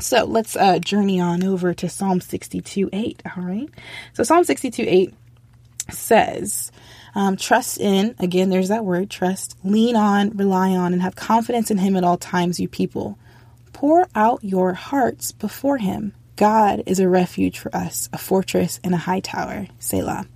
So 0.00 0.24
let's 0.24 0.54
uh, 0.54 0.78
journey 0.78 1.20
on 1.20 1.42
over 1.42 1.74
to 1.74 1.88
psalm 1.88 2.20
62 2.20 2.88
8 2.92 3.22
all 3.36 3.42
right. 3.42 3.68
So 4.12 4.22
psalm 4.22 4.44
62 4.44 4.84
8 4.86 5.14
says 5.90 6.70
um, 7.14 7.36
trust 7.36 7.78
in 7.78 8.14
again 8.18 8.50
there's 8.50 8.68
that 8.68 8.84
word 8.84 9.10
trust 9.10 9.56
lean 9.64 9.96
on 9.96 10.30
rely 10.30 10.70
on 10.70 10.92
and 10.92 11.02
have 11.02 11.16
confidence 11.16 11.70
in 11.70 11.78
him 11.78 11.96
at 11.96 12.04
all 12.04 12.18
times 12.18 12.60
you 12.60 12.68
people. 12.68 13.18
Pour 13.72 14.08
out 14.14 14.42
your 14.42 14.72
hearts 14.72 15.32
before 15.32 15.78
him. 15.78 16.12
God 16.36 16.82
is 16.86 17.00
a 17.00 17.08
refuge 17.08 17.58
for 17.58 17.74
us 17.74 18.08
a 18.12 18.18
fortress 18.18 18.80
and 18.82 18.94
a 18.94 18.98
high 18.98 19.20
tower. 19.20 19.66
Selah. 19.78 20.26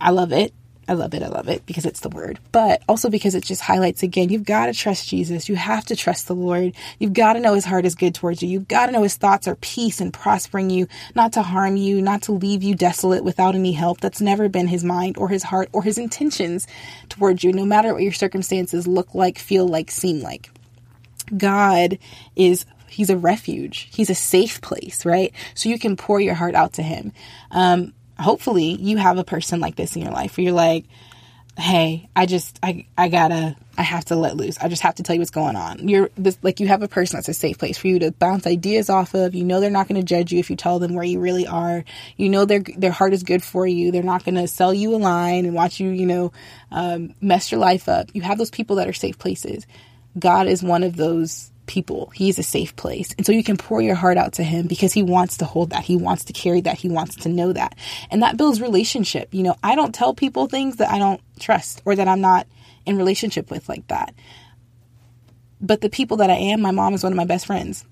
I 0.00 0.10
love 0.10 0.32
it. 0.32 0.52
I 0.88 0.94
love 0.94 1.12
it. 1.12 1.22
I 1.22 1.28
love 1.28 1.48
it 1.48 1.66
because 1.66 1.84
it's 1.84 2.00
the 2.00 2.08
word, 2.08 2.38
but 2.50 2.82
also 2.88 3.10
because 3.10 3.34
it 3.34 3.44
just 3.44 3.60
highlights 3.60 4.02
again, 4.02 4.30
you've 4.30 4.46
got 4.46 4.66
to 4.66 4.72
trust 4.72 5.06
Jesus. 5.06 5.46
You 5.46 5.54
have 5.56 5.84
to 5.86 5.96
trust 5.96 6.26
the 6.26 6.34
Lord. 6.34 6.74
You've 6.98 7.12
got 7.12 7.34
to 7.34 7.40
know 7.40 7.52
his 7.52 7.66
heart 7.66 7.84
is 7.84 7.94
good 7.94 8.14
towards 8.14 8.42
you. 8.42 8.48
You've 8.48 8.68
got 8.68 8.86
to 8.86 8.92
know 8.92 9.02
his 9.02 9.16
thoughts 9.16 9.46
are 9.46 9.56
peace 9.56 10.00
and 10.00 10.14
prospering 10.14 10.70
you, 10.70 10.88
not 11.14 11.34
to 11.34 11.42
harm 11.42 11.76
you, 11.76 12.00
not 12.00 12.22
to 12.22 12.32
leave 12.32 12.62
you 12.62 12.74
desolate 12.74 13.22
without 13.22 13.54
any 13.54 13.72
help. 13.72 14.00
That's 14.00 14.22
never 14.22 14.48
been 14.48 14.68
his 14.68 14.82
mind 14.82 15.18
or 15.18 15.28
his 15.28 15.42
heart 15.42 15.68
or 15.72 15.82
his 15.82 15.98
intentions 15.98 16.66
towards 17.10 17.44
you, 17.44 17.52
no 17.52 17.66
matter 17.66 17.92
what 17.92 18.02
your 18.02 18.12
circumstances 18.12 18.86
look 18.86 19.14
like, 19.14 19.38
feel 19.38 19.68
like, 19.68 19.90
seem 19.90 20.20
like. 20.22 20.50
God 21.36 21.98
is 22.34 22.64
he's 22.88 23.10
a 23.10 23.16
refuge. 23.16 23.88
He's 23.92 24.10
a 24.10 24.14
safe 24.14 24.60
place, 24.62 25.04
right? 25.04 25.32
So 25.54 25.68
you 25.68 25.78
can 25.78 25.96
pour 25.96 26.20
your 26.20 26.34
heart 26.34 26.54
out 26.54 26.72
to 26.74 26.82
him. 26.82 27.12
Um, 27.50 27.92
hopefully 28.18 28.76
you 28.80 28.96
have 28.96 29.18
a 29.18 29.24
person 29.24 29.60
like 29.60 29.76
this 29.76 29.96
in 29.96 30.02
your 30.02 30.12
life 30.12 30.36
where 30.36 30.44
you're 30.44 30.52
like, 30.52 30.84
hey, 31.58 32.08
I 32.14 32.26
just, 32.26 32.58
I, 32.62 32.86
I 32.96 33.08
gotta, 33.08 33.56
I 33.76 33.82
have 33.82 34.04
to 34.06 34.16
let 34.16 34.36
loose. 34.36 34.58
I 34.58 34.68
just 34.68 34.82
have 34.82 34.94
to 34.96 35.02
tell 35.02 35.14
you 35.14 35.20
what's 35.20 35.32
going 35.32 35.56
on. 35.56 35.88
You're 35.88 36.08
this, 36.16 36.38
like, 36.40 36.60
you 36.60 36.68
have 36.68 36.82
a 36.82 36.88
person 36.88 37.16
that's 37.16 37.28
a 37.28 37.34
safe 37.34 37.58
place 37.58 37.76
for 37.76 37.88
you 37.88 37.98
to 37.98 38.12
bounce 38.12 38.46
ideas 38.46 38.88
off 38.88 39.14
of. 39.14 39.34
You 39.34 39.44
know, 39.44 39.58
they're 39.58 39.70
not 39.70 39.88
going 39.88 40.00
to 40.00 40.06
judge 40.06 40.32
you 40.32 40.38
if 40.38 40.50
you 40.50 40.56
tell 40.56 40.78
them 40.78 40.94
where 40.94 41.04
you 41.04 41.18
really 41.18 41.48
are. 41.48 41.84
You 42.16 42.28
know, 42.28 42.44
their, 42.44 42.60
their 42.60 42.92
heart 42.92 43.12
is 43.12 43.24
good 43.24 43.42
for 43.42 43.66
you. 43.66 43.90
They're 43.90 44.04
not 44.04 44.24
going 44.24 44.36
to 44.36 44.46
sell 44.46 44.72
you 44.72 44.94
a 44.94 44.98
line 44.98 45.46
and 45.46 45.54
watch 45.54 45.80
you, 45.80 45.90
you 45.90 46.06
know, 46.06 46.32
um, 46.70 47.14
mess 47.20 47.50
your 47.50 47.60
life 47.60 47.88
up. 47.88 48.10
You 48.14 48.22
have 48.22 48.38
those 48.38 48.52
people 48.52 48.76
that 48.76 48.86
are 48.86 48.92
safe 48.92 49.18
places. 49.18 49.66
God 50.16 50.46
is 50.46 50.62
one 50.62 50.84
of 50.84 50.94
those 50.94 51.50
people. 51.68 52.10
He's 52.14 52.38
a 52.38 52.42
safe 52.42 52.74
place. 52.74 53.14
And 53.16 53.24
so 53.24 53.30
you 53.30 53.44
can 53.44 53.56
pour 53.56 53.80
your 53.80 53.94
heart 53.94 54.16
out 54.16 54.32
to 54.34 54.42
him 54.42 54.66
because 54.66 54.92
he 54.92 55.02
wants 55.02 55.36
to 55.36 55.44
hold 55.44 55.70
that. 55.70 55.84
He 55.84 55.96
wants 55.96 56.24
to 56.24 56.32
carry 56.32 56.60
that. 56.62 56.78
He 56.78 56.88
wants 56.88 57.14
to 57.16 57.28
know 57.28 57.52
that. 57.52 57.76
And 58.10 58.22
that 58.22 58.36
builds 58.36 58.60
relationship. 58.60 59.32
You 59.32 59.44
know, 59.44 59.56
I 59.62 59.76
don't 59.76 59.94
tell 59.94 60.14
people 60.14 60.48
things 60.48 60.76
that 60.76 60.90
I 60.90 60.98
don't 60.98 61.20
trust 61.38 61.82
or 61.84 61.94
that 61.94 62.08
I'm 62.08 62.20
not 62.20 62.48
in 62.86 62.96
relationship 62.96 63.50
with 63.50 63.68
like 63.68 63.86
that. 63.88 64.12
But 65.60 65.80
the 65.80 65.90
people 65.90 66.16
that 66.18 66.30
I 66.30 66.36
am, 66.36 66.60
my 66.60 66.70
mom 66.72 66.94
is 66.94 67.04
one 67.04 67.12
of 67.12 67.16
my 67.16 67.24
best 67.24 67.46
friends 67.46 67.84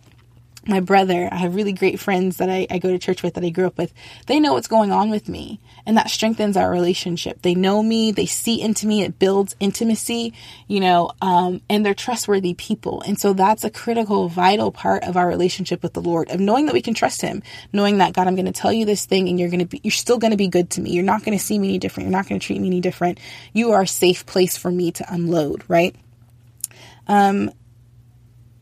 my 0.68 0.80
brother, 0.80 1.28
I 1.30 1.36
have 1.36 1.54
really 1.54 1.72
great 1.72 2.00
friends 2.00 2.38
that 2.38 2.50
I, 2.50 2.66
I, 2.70 2.78
go 2.78 2.90
to 2.90 2.98
church 2.98 3.22
with 3.22 3.34
that 3.34 3.44
I 3.44 3.50
grew 3.50 3.66
up 3.66 3.78
with. 3.78 3.92
They 4.26 4.40
know 4.40 4.54
what's 4.54 4.68
going 4.68 4.90
on 4.90 5.10
with 5.10 5.28
me, 5.28 5.60
and 5.84 5.96
that 5.96 6.10
strengthens 6.10 6.56
our 6.56 6.70
relationship. 6.70 7.42
They 7.42 7.54
know 7.54 7.82
me, 7.82 8.10
they 8.10 8.26
see 8.26 8.60
into 8.60 8.86
me, 8.86 9.02
it 9.02 9.18
builds 9.18 9.54
intimacy, 9.60 10.34
you 10.66 10.80
know, 10.80 11.10
um, 11.22 11.60
and 11.68 11.84
they're 11.84 11.94
trustworthy 11.94 12.54
people. 12.54 13.02
And 13.02 13.18
so 13.18 13.32
that's 13.32 13.64
a 13.64 13.70
critical, 13.70 14.28
vital 14.28 14.72
part 14.72 15.04
of 15.04 15.16
our 15.16 15.28
relationship 15.28 15.82
with 15.82 15.92
the 15.92 16.02
Lord, 16.02 16.30
of 16.30 16.40
knowing 16.40 16.66
that 16.66 16.74
we 16.74 16.82
can 16.82 16.94
trust 16.94 17.22
Him, 17.22 17.42
knowing 17.72 17.98
that 17.98 18.12
God, 18.12 18.26
I'm 18.26 18.34
going 18.34 18.46
to 18.46 18.52
tell 18.52 18.72
you 18.72 18.84
this 18.84 19.06
thing, 19.06 19.28
and 19.28 19.38
you're 19.38 19.50
going 19.50 19.60
to 19.60 19.66
be, 19.66 19.80
you're 19.84 19.92
still 19.92 20.18
going 20.18 20.32
to 20.32 20.36
be 20.36 20.48
good 20.48 20.70
to 20.70 20.80
me. 20.80 20.90
You're 20.90 21.04
not 21.04 21.24
going 21.24 21.36
to 21.36 21.44
see 21.44 21.58
me 21.58 21.68
any 21.68 21.78
different. 21.78 22.08
You're 22.08 22.18
not 22.18 22.28
going 22.28 22.40
to 22.40 22.46
treat 22.46 22.60
me 22.60 22.66
any 22.66 22.80
different. 22.80 23.18
You 23.52 23.72
are 23.72 23.82
a 23.82 23.88
safe 23.88 24.26
place 24.26 24.56
for 24.56 24.70
me 24.70 24.90
to 24.92 25.12
unload, 25.12 25.62
right? 25.68 25.94
Um, 27.08 27.52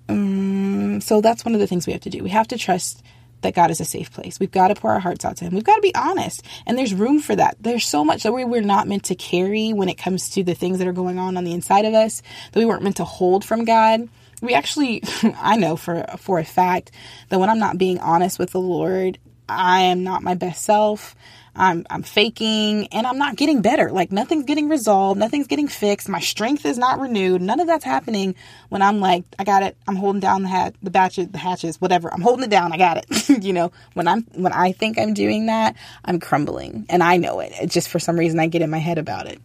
um, 0.09 1.01
so 1.01 1.21
that's 1.21 1.45
one 1.45 1.55
of 1.55 1.61
the 1.61 1.67
things 1.67 1.87
we 1.87 1.93
have 1.93 2.03
to 2.03 2.11
do. 2.11 2.23
We 2.23 2.31
have 2.31 2.49
to 2.49 2.59
trust 2.59 3.03
that 3.45 3.55
God 3.55 3.71
is 3.71 3.81
a 3.81 3.85
safe 3.85 4.11
place. 4.11 4.41
We've 4.41 4.51
got 4.51 4.69
to 4.69 4.75
pour 4.75 4.93
our 4.93 5.01
hearts 5.01 5.25
out 5.25 5.37
to 5.37 5.45
Him. 5.45 5.55
We've 5.55 5.65
got 5.65 5.77
to 5.77 5.83
be 5.83 5.95
honest. 5.95 6.43
And 6.67 6.77
there's 6.77 6.93
room 6.93 7.21
for 7.21 7.37
that. 7.37 7.57
There's 7.61 7.87
so 7.87 8.05
much 8.05 8.23
that 8.25 8.33
we, 8.33 8.45
we're 8.45 8.63
not 8.63 8.89
meant 8.89 9.05
to 9.05 9.15
carry 9.15 9.73
when 9.73 9.89
it 9.89 9.95
comes 9.95 10.31
to 10.31 10.43
the 10.43 10.55
things 10.55 10.79
that 10.79 10.89
are 10.89 10.93
going 10.93 11.19
on 11.19 11.37
on 11.37 11.45
the 11.45 11.53
inside 11.53 11.85
of 11.85 11.95
us 11.95 12.23
that 12.53 12.59
we 12.59 12.65
weren't 12.65 12.83
meant 12.83 12.97
to 12.97 13.05
hold 13.05 13.45
from 13.45 13.65
God. 13.65 14.09
We 14.41 14.55
actually, 14.55 15.03
I 15.37 15.57
know 15.57 15.77
for, 15.77 16.05
for 16.19 16.39
a 16.39 16.45
fact 16.45 16.91
that 17.29 17.39
when 17.39 17.51
I'm 17.51 17.59
not 17.59 17.79
being 17.79 18.01
honest 18.01 18.39
with 18.39 18.51
the 18.51 18.61
Lord, 18.61 19.19
I 19.49 19.83
am 19.83 20.03
not 20.05 20.23
my 20.23 20.35
best 20.35 20.65
self. 20.65 21.15
I'm 21.57 21.87
I'm 21.91 22.03
faking 22.03 22.89
and 22.89 23.07
I'm 23.07 23.19
not 23.19 23.37
getting 23.37 23.63
better. 23.63 23.91
Like 23.91 24.11
nothing's 24.11 24.45
getting 24.45 24.69
resolved, 24.69 25.19
nothing's 25.19 25.47
getting 25.47 25.69
fixed. 25.69 26.09
My 26.09 26.21
strength 26.21 26.67
is 26.67 26.79
not 26.79 27.01
renewed. 27.01 27.43
None 27.43 27.61
of 27.61 27.67
that's 27.67 27.85
happening 27.85 28.35
when 28.69 28.83
I'm 28.83 29.01
like, 29.01 29.25
I 29.39 29.45
got 29.45 29.63
it. 29.63 29.77
I'm 29.87 29.97
holding 29.97 30.21
down 30.21 30.43
the 30.43 30.49
hat, 30.49 30.75
the 30.83 30.91
batches, 30.91 31.29
the 31.29 31.39
hatches, 31.39 31.81
whatever. 31.81 32.13
I'm 32.13 32.23
holding 32.23 32.45
it 32.45 32.51
down. 32.51 32.73
I 32.73 32.79
got 32.79 32.99
it. 32.99 33.29
you 33.45 33.53
know, 33.53 33.73
when 33.95 34.09
I'm 34.09 34.23
when 34.33 34.53
I 34.53 34.73
think 34.73 34.99
I'm 34.99 35.15
doing 35.15 35.47
that, 35.47 35.77
I'm 36.05 36.21
crumbling 36.21 36.87
and 36.89 37.03
I 37.03 37.17
know 37.17 37.41
it. 37.41 37.53
It's 37.61 37.75
just 37.75 37.89
for 37.89 37.99
some 37.99 38.19
reason 38.19 38.41
I 38.41 38.47
get 38.47 38.63
in 38.63 38.71
my 38.71 38.79
head 38.79 38.99
about 38.99 39.27
it. 39.27 39.41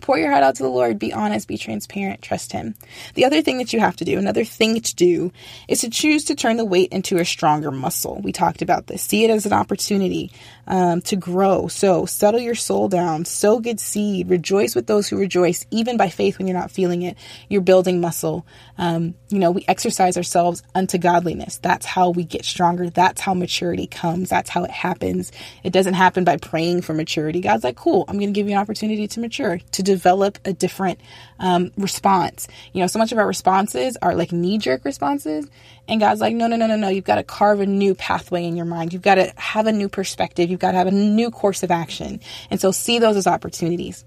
Pour 0.00 0.18
your 0.18 0.30
heart 0.30 0.42
out 0.42 0.56
to 0.56 0.62
the 0.62 0.68
Lord, 0.68 0.98
be 0.98 1.12
honest, 1.12 1.48
be 1.48 1.58
transparent, 1.58 2.22
trust 2.22 2.52
Him. 2.52 2.74
The 3.14 3.24
other 3.24 3.42
thing 3.42 3.58
that 3.58 3.72
you 3.72 3.80
have 3.80 3.96
to 3.96 4.04
do, 4.04 4.18
another 4.18 4.44
thing 4.44 4.80
to 4.80 4.94
do, 4.94 5.32
is 5.68 5.80
to 5.80 5.90
choose 5.90 6.24
to 6.24 6.34
turn 6.34 6.56
the 6.56 6.64
weight 6.64 6.92
into 6.92 7.16
a 7.18 7.24
stronger 7.24 7.70
muscle. 7.70 8.20
We 8.22 8.32
talked 8.32 8.62
about 8.62 8.86
this. 8.86 9.02
See 9.02 9.24
it 9.24 9.30
as 9.30 9.46
an 9.46 9.52
opportunity 9.52 10.32
um, 10.66 11.00
to 11.02 11.16
grow. 11.16 11.68
So 11.68 12.06
settle 12.06 12.40
your 12.40 12.54
soul 12.54 12.88
down, 12.88 13.24
sow 13.24 13.60
good 13.60 13.80
seed, 13.80 14.28
rejoice 14.30 14.74
with 14.74 14.86
those 14.86 15.08
who 15.08 15.18
rejoice, 15.18 15.66
even 15.70 15.96
by 15.96 16.08
faith 16.08 16.38
when 16.38 16.46
you're 16.46 16.58
not 16.58 16.70
feeling 16.70 17.02
it. 17.02 17.16
You're 17.48 17.60
building 17.60 18.00
muscle. 18.00 18.46
Um, 18.78 19.14
you 19.28 19.38
know, 19.38 19.50
we 19.50 19.64
exercise 19.68 20.16
ourselves 20.16 20.62
unto 20.74 20.98
godliness. 20.98 21.58
That's 21.58 21.86
how 21.86 22.10
we 22.10 22.24
get 22.24 22.44
stronger. 22.44 22.90
That's 22.90 23.20
how 23.20 23.34
maturity 23.34 23.86
comes. 23.86 24.28
That's 24.28 24.50
how 24.50 24.64
it 24.64 24.70
happens. 24.70 25.32
It 25.64 25.72
doesn't 25.72 25.94
happen 25.94 26.24
by 26.24 26.36
praying 26.36 26.82
for 26.82 26.94
maturity. 26.94 27.40
God's 27.40 27.64
like, 27.64 27.76
cool, 27.76 28.04
I'm 28.08 28.18
going 28.18 28.32
to 28.32 28.38
give 28.38 28.48
you 28.48 28.54
an 28.54 28.60
opportunity 28.60 29.06
to 29.08 29.20
mature, 29.20 29.58
to 29.72 29.82
develop 29.86 30.38
a 30.44 30.52
different 30.52 31.00
um, 31.38 31.70
response. 31.78 32.48
You 32.72 32.80
know, 32.80 32.86
so 32.86 32.98
much 32.98 33.12
of 33.12 33.18
our 33.18 33.26
responses 33.26 33.96
are 34.02 34.14
like 34.14 34.32
knee 34.32 34.58
jerk 34.58 34.84
responses. 34.84 35.48
And 35.88 36.00
God's 36.00 36.20
like, 36.20 36.34
no, 36.34 36.46
no, 36.48 36.56
no, 36.56 36.66
no, 36.66 36.76
no. 36.76 36.88
You've 36.88 37.04
got 37.04 37.16
to 37.16 37.22
carve 37.22 37.60
a 37.60 37.66
new 37.66 37.94
pathway 37.94 38.44
in 38.44 38.56
your 38.56 38.66
mind. 38.66 38.92
You've 38.92 39.02
got 39.02 39.14
to 39.14 39.32
have 39.36 39.66
a 39.66 39.72
new 39.72 39.88
perspective. 39.88 40.50
You've 40.50 40.60
got 40.60 40.72
to 40.72 40.78
have 40.78 40.88
a 40.88 40.92
new 40.92 41.30
course 41.30 41.62
of 41.62 41.70
action. 41.70 42.20
And 42.50 42.60
so 42.60 42.72
see 42.72 42.98
those 42.98 43.16
as 43.16 43.26
opportunities. 43.26 44.04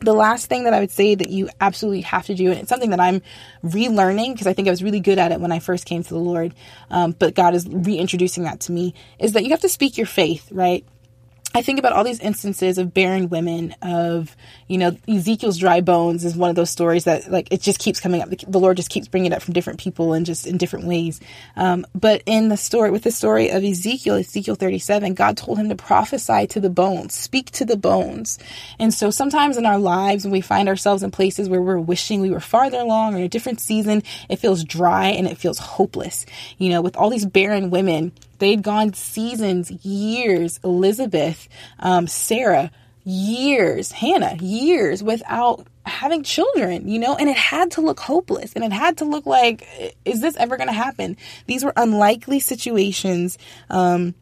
The 0.00 0.14
last 0.14 0.46
thing 0.46 0.64
that 0.64 0.72
I 0.72 0.80
would 0.80 0.90
say 0.90 1.14
that 1.14 1.28
you 1.28 1.50
absolutely 1.60 2.00
have 2.02 2.24
to 2.26 2.34
do, 2.34 2.50
and 2.50 2.60
it's 2.60 2.70
something 2.70 2.88
that 2.88 3.00
I'm 3.00 3.20
relearning 3.62 4.32
because 4.32 4.46
I 4.46 4.54
think 4.54 4.66
I 4.66 4.70
was 4.70 4.82
really 4.82 5.00
good 5.00 5.18
at 5.18 5.30
it 5.30 5.40
when 5.40 5.52
I 5.52 5.58
first 5.58 5.84
came 5.84 6.02
to 6.02 6.08
the 6.08 6.18
Lord, 6.18 6.54
um, 6.90 7.14
but 7.18 7.34
God 7.34 7.54
is 7.54 7.68
reintroducing 7.68 8.44
that 8.44 8.60
to 8.60 8.72
me, 8.72 8.94
is 9.18 9.32
that 9.34 9.44
you 9.44 9.50
have 9.50 9.60
to 9.60 9.68
speak 9.68 9.98
your 9.98 10.06
faith, 10.06 10.50
right? 10.52 10.86
I 11.52 11.62
think 11.62 11.80
about 11.80 11.92
all 11.94 12.04
these 12.04 12.20
instances 12.20 12.78
of 12.78 12.94
barren 12.94 13.28
women, 13.28 13.74
of, 13.82 14.36
you 14.68 14.78
know, 14.78 14.96
Ezekiel's 15.08 15.58
dry 15.58 15.80
bones 15.80 16.24
is 16.24 16.36
one 16.36 16.48
of 16.48 16.54
those 16.54 16.70
stories 16.70 17.04
that, 17.04 17.28
like, 17.28 17.48
it 17.50 17.60
just 17.60 17.80
keeps 17.80 17.98
coming 17.98 18.22
up. 18.22 18.30
The 18.30 18.60
Lord 18.60 18.76
just 18.76 18.88
keeps 18.88 19.08
bringing 19.08 19.32
it 19.32 19.34
up 19.34 19.42
from 19.42 19.54
different 19.54 19.80
people 19.80 20.12
and 20.12 20.24
just 20.24 20.46
in 20.46 20.58
different 20.58 20.86
ways. 20.86 21.20
Um, 21.56 21.84
but 21.92 22.22
in 22.24 22.50
the 22.50 22.56
story, 22.56 22.92
with 22.92 23.02
the 23.02 23.10
story 23.10 23.50
of 23.50 23.64
Ezekiel, 23.64 24.14
Ezekiel 24.14 24.54
37, 24.54 25.14
God 25.14 25.36
told 25.36 25.58
him 25.58 25.68
to 25.70 25.74
prophesy 25.74 26.46
to 26.48 26.60
the 26.60 26.70
bones, 26.70 27.14
speak 27.14 27.50
to 27.52 27.64
the 27.64 27.76
bones. 27.76 28.38
And 28.78 28.94
so 28.94 29.10
sometimes 29.10 29.56
in 29.56 29.66
our 29.66 29.78
lives, 29.78 30.24
when 30.24 30.32
we 30.32 30.42
find 30.42 30.68
ourselves 30.68 31.02
in 31.02 31.10
places 31.10 31.48
where 31.48 31.60
we're 31.60 31.80
wishing 31.80 32.20
we 32.20 32.30
were 32.30 32.38
farther 32.38 32.78
along 32.78 33.14
or 33.14 33.18
in 33.18 33.24
a 33.24 33.28
different 33.28 33.60
season, 33.60 34.04
it 34.28 34.36
feels 34.36 34.62
dry 34.62 35.08
and 35.08 35.26
it 35.26 35.36
feels 35.36 35.58
hopeless. 35.58 36.26
You 36.58 36.70
know, 36.70 36.80
with 36.80 36.96
all 36.96 37.10
these 37.10 37.26
barren 37.26 37.70
women, 37.70 38.12
They'd 38.40 38.62
gone 38.62 38.94
seasons, 38.94 39.70
years. 39.70 40.58
Elizabeth, 40.64 41.48
um, 41.78 42.06
Sarah, 42.08 42.70
years. 43.04 43.92
Hannah, 43.92 44.34
years 44.40 45.02
without 45.02 45.66
having 45.86 46.22
children, 46.22 46.88
you 46.88 46.98
know, 46.98 47.16
and 47.16 47.28
it 47.28 47.36
had 47.36 47.72
to 47.72 47.80
look 47.80 48.00
hopeless 48.00 48.54
and 48.54 48.64
it 48.64 48.72
had 48.72 48.98
to 48.98 49.04
look 49.04 49.26
like, 49.26 49.96
is 50.04 50.20
this 50.20 50.36
ever 50.36 50.56
going 50.56 50.68
to 50.68 50.72
happen? 50.72 51.16
These 51.46 51.64
were 51.64 51.72
unlikely 51.76 52.40
situations, 52.40 53.38
um, 53.68 54.14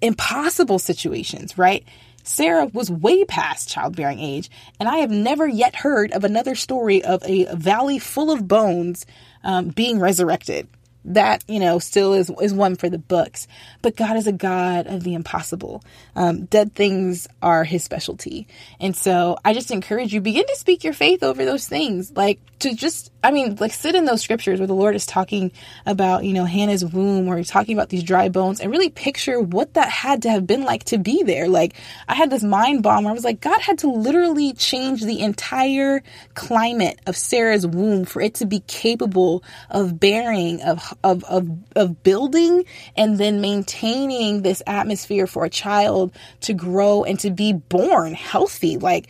impossible 0.00 0.78
situations, 0.78 1.58
right? 1.58 1.84
Sarah 2.22 2.66
was 2.66 2.90
way 2.90 3.24
past 3.24 3.70
childbearing 3.70 4.20
age, 4.20 4.50
and 4.78 4.88
I 4.88 4.96
have 4.98 5.10
never 5.10 5.46
yet 5.46 5.74
heard 5.74 6.12
of 6.12 6.24
another 6.24 6.54
story 6.54 7.02
of 7.02 7.22
a 7.24 7.44
valley 7.54 7.98
full 7.98 8.30
of 8.30 8.46
bones 8.46 9.06
um, 9.44 9.68
being 9.68 9.98
resurrected 9.98 10.68
that 11.08 11.42
you 11.48 11.58
know 11.60 11.78
still 11.78 12.14
is 12.14 12.30
is 12.40 12.52
one 12.52 12.76
for 12.76 12.88
the 12.88 12.98
books. 12.98 13.46
But 13.82 13.96
god 13.96 14.16
is 14.16 14.26
a 14.26 14.32
god 14.32 14.86
of 14.86 15.02
the 15.02 15.14
impossible. 15.14 15.82
Um, 16.14 16.44
dead 16.46 16.74
things 16.74 17.28
are 17.42 17.64
his 17.64 17.84
specialty. 17.84 18.46
And 18.80 18.94
so 18.94 19.36
i 19.44 19.52
just 19.52 19.70
encourage 19.70 20.12
you 20.12 20.20
begin 20.20 20.46
to 20.46 20.56
speak 20.56 20.84
your 20.84 20.92
faith 20.92 21.22
over 21.22 21.44
those 21.44 21.66
things. 21.66 22.12
Like 22.14 22.40
to 22.60 22.74
just 22.74 23.10
i 23.22 23.30
mean 23.30 23.56
like 23.60 23.72
sit 23.72 23.94
in 23.94 24.04
those 24.04 24.22
scriptures 24.22 24.58
where 24.58 24.66
the 24.66 24.74
lord 24.74 24.94
is 24.94 25.06
talking 25.06 25.52
about 25.86 26.24
you 26.24 26.32
know 26.32 26.44
hannah's 26.44 26.84
womb 26.84 27.28
or 27.28 27.36
he's 27.36 27.48
talking 27.48 27.76
about 27.76 27.88
these 27.88 28.02
dry 28.02 28.28
bones 28.28 28.60
and 28.60 28.70
really 28.70 28.90
picture 28.90 29.40
what 29.40 29.74
that 29.74 29.88
had 29.88 30.22
to 30.22 30.30
have 30.30 30.46
been 30.46 30.64
like 30.64 30.84
to 30.84 30.98
be 30.98 31.22
there 31.22 31.48
like 31.48 31.74
i 32.08 32.14
had 32.14 32.30
this 32.30 32.42
mind 32.42 32.82
bomb 32.82 33.04
where 33.04 33.10
i 33.10 33.14
was 33.14 33.24
like 33.24 33.40
god 33.40 33.60
had 33.60 33.78
to 33.78 33.90
literally 33.90 34.52
change 34.52 35.02
the 35.02 35.20
entire 35.20 36.02
climate 36.34 36.98
of 37.06 37.16
sarah's 37.16 37.66
womb 37.66 38.04
for 38.04 38.20
it 38.20 38.34
to 38.34 38.46
be 38.46 38.60
capable 38.60 39.42
of 39.70 39.98
bearing 39.98 40.62
of 40.62 40.94
of, 41.04 41.24
of, 41.24 41.48
of 41.76 42.02
building 42.02 42.64
and 42.96 43.18
then 43.18 43.40
maintaining 43.40 44.42
this 44.42 44.62
atmosphere 44.66 45.26
for 45.26 45.44
a 45.44 45.50
child 45.50 46.12
to 46.40 46.54
grow 46.54 47.04
and 47.04 47.18
to 47.20 47.30
be 47.30 47.52
born 47.52 48.14
healthy. 48.14 48.76
Like 48.76 49.08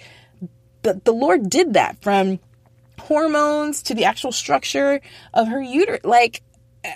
the, 0.82 1.00
the 1.04 1.12
Lord 1.12 1.48
did 1.48 1.74
that 1.74 2.00
from 2.02 2.38
hormones 3.00 3.82
to 3.84 3.94
the 3.94 4.04
actual 4.04 4.32
structure 4.32 5.00
of 5.34 5.48
her 5.48 5.60
uterus. 5.60 6.04
Like 6.04 6.42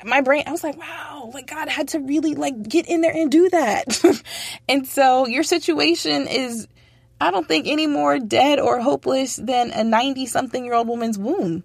my 0.04 0.20
brain, 0.20 0.44
I 0.46 0.52
was 0.52 0.64
like, 0.64 0.78
wow, 0.78 1.30
like 1.34 1.46
God 1.46 1.68
had 1.68 1.88
to 1.88 2.00
really 2.00 2.34
like 2.34 2.68
get 2.68 2.88
in 2.88 3.00
there 3.00 3.14
and 3.14 3.30
do 3.30 3.48
that. 3.50 4.02
and 4.68 4.86
so 4.86 5.26
your 5.26 5.42
situation 5.42 6.26
is, 6.26 6.68
I 7.20 7.30
don't 7.30 7.46
think 7.46 7.66
any 7.66 7.86
more 7.86 8.18
dead 8.18 8.58
or 8.58 8.80
hopeless 8.80 9.36
than 9.36 9.70
a 9.70 9.84
90 9.84 10.26
something 10.26 10.64
year 10.64 10.74
old 10.74 10.88
woman's 10.88 11.18
womb. 11.18 11.64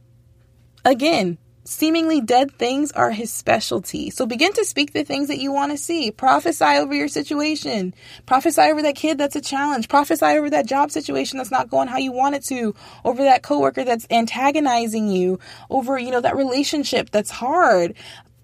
Again, 0.85 1.37
Seemingly 1.67 2.21
dead 2.21 2.53
things 2.53 2.93
are 2.93 3.11
his 3.11 3.29
specialty. 3.29 4.09
So 4.09 4.25
begin 4.25 4.53
to 4.53 4.63
speak 4.63 4.93
the 4.93 5.03
things 5.03 5.27
that 5.27 5.37
you 5.37 5.51
want 5.51 5.73
to 5.73 5.77
see. 5.77 6.11
Prophesy 6.11 6.63
over 6.63 6.93
your 6.93 7.09
situation. 7.09 7.93
Prophesy 8.25 8.61
over 8.61 8.81
that 8.83 8.95
kid 8.95 9.17
that's 9.17 9.35
a 9.35 9.41
challenge. 9.41 9.89
Prophesy 9.89 10.25
over 10.25 10.49
that 10.49 10.65
job 10.65 10.91
situation 10.91 11.37
that's 11.37 11.51
not 11.51 11.69
going 11.69 11.89
how 11.89 11.97
you 11.97 12.13
want 12.13 12.35
it 12.35 12.45
to. 12.45 12.73
Over 13.03 13.21
that 13.25 13.43
coworker 13.43 13.83
that's 13.83 14.07
antagonizing 14.09 15.09
you. 15.09 15.39
Over, 15.69 15.99
you 15.99 16.09
know, 16.09 16.21
that 16.21 16.37
relationship 16.37 17.09
that's 17.09 17.31
hard 17.31 17.95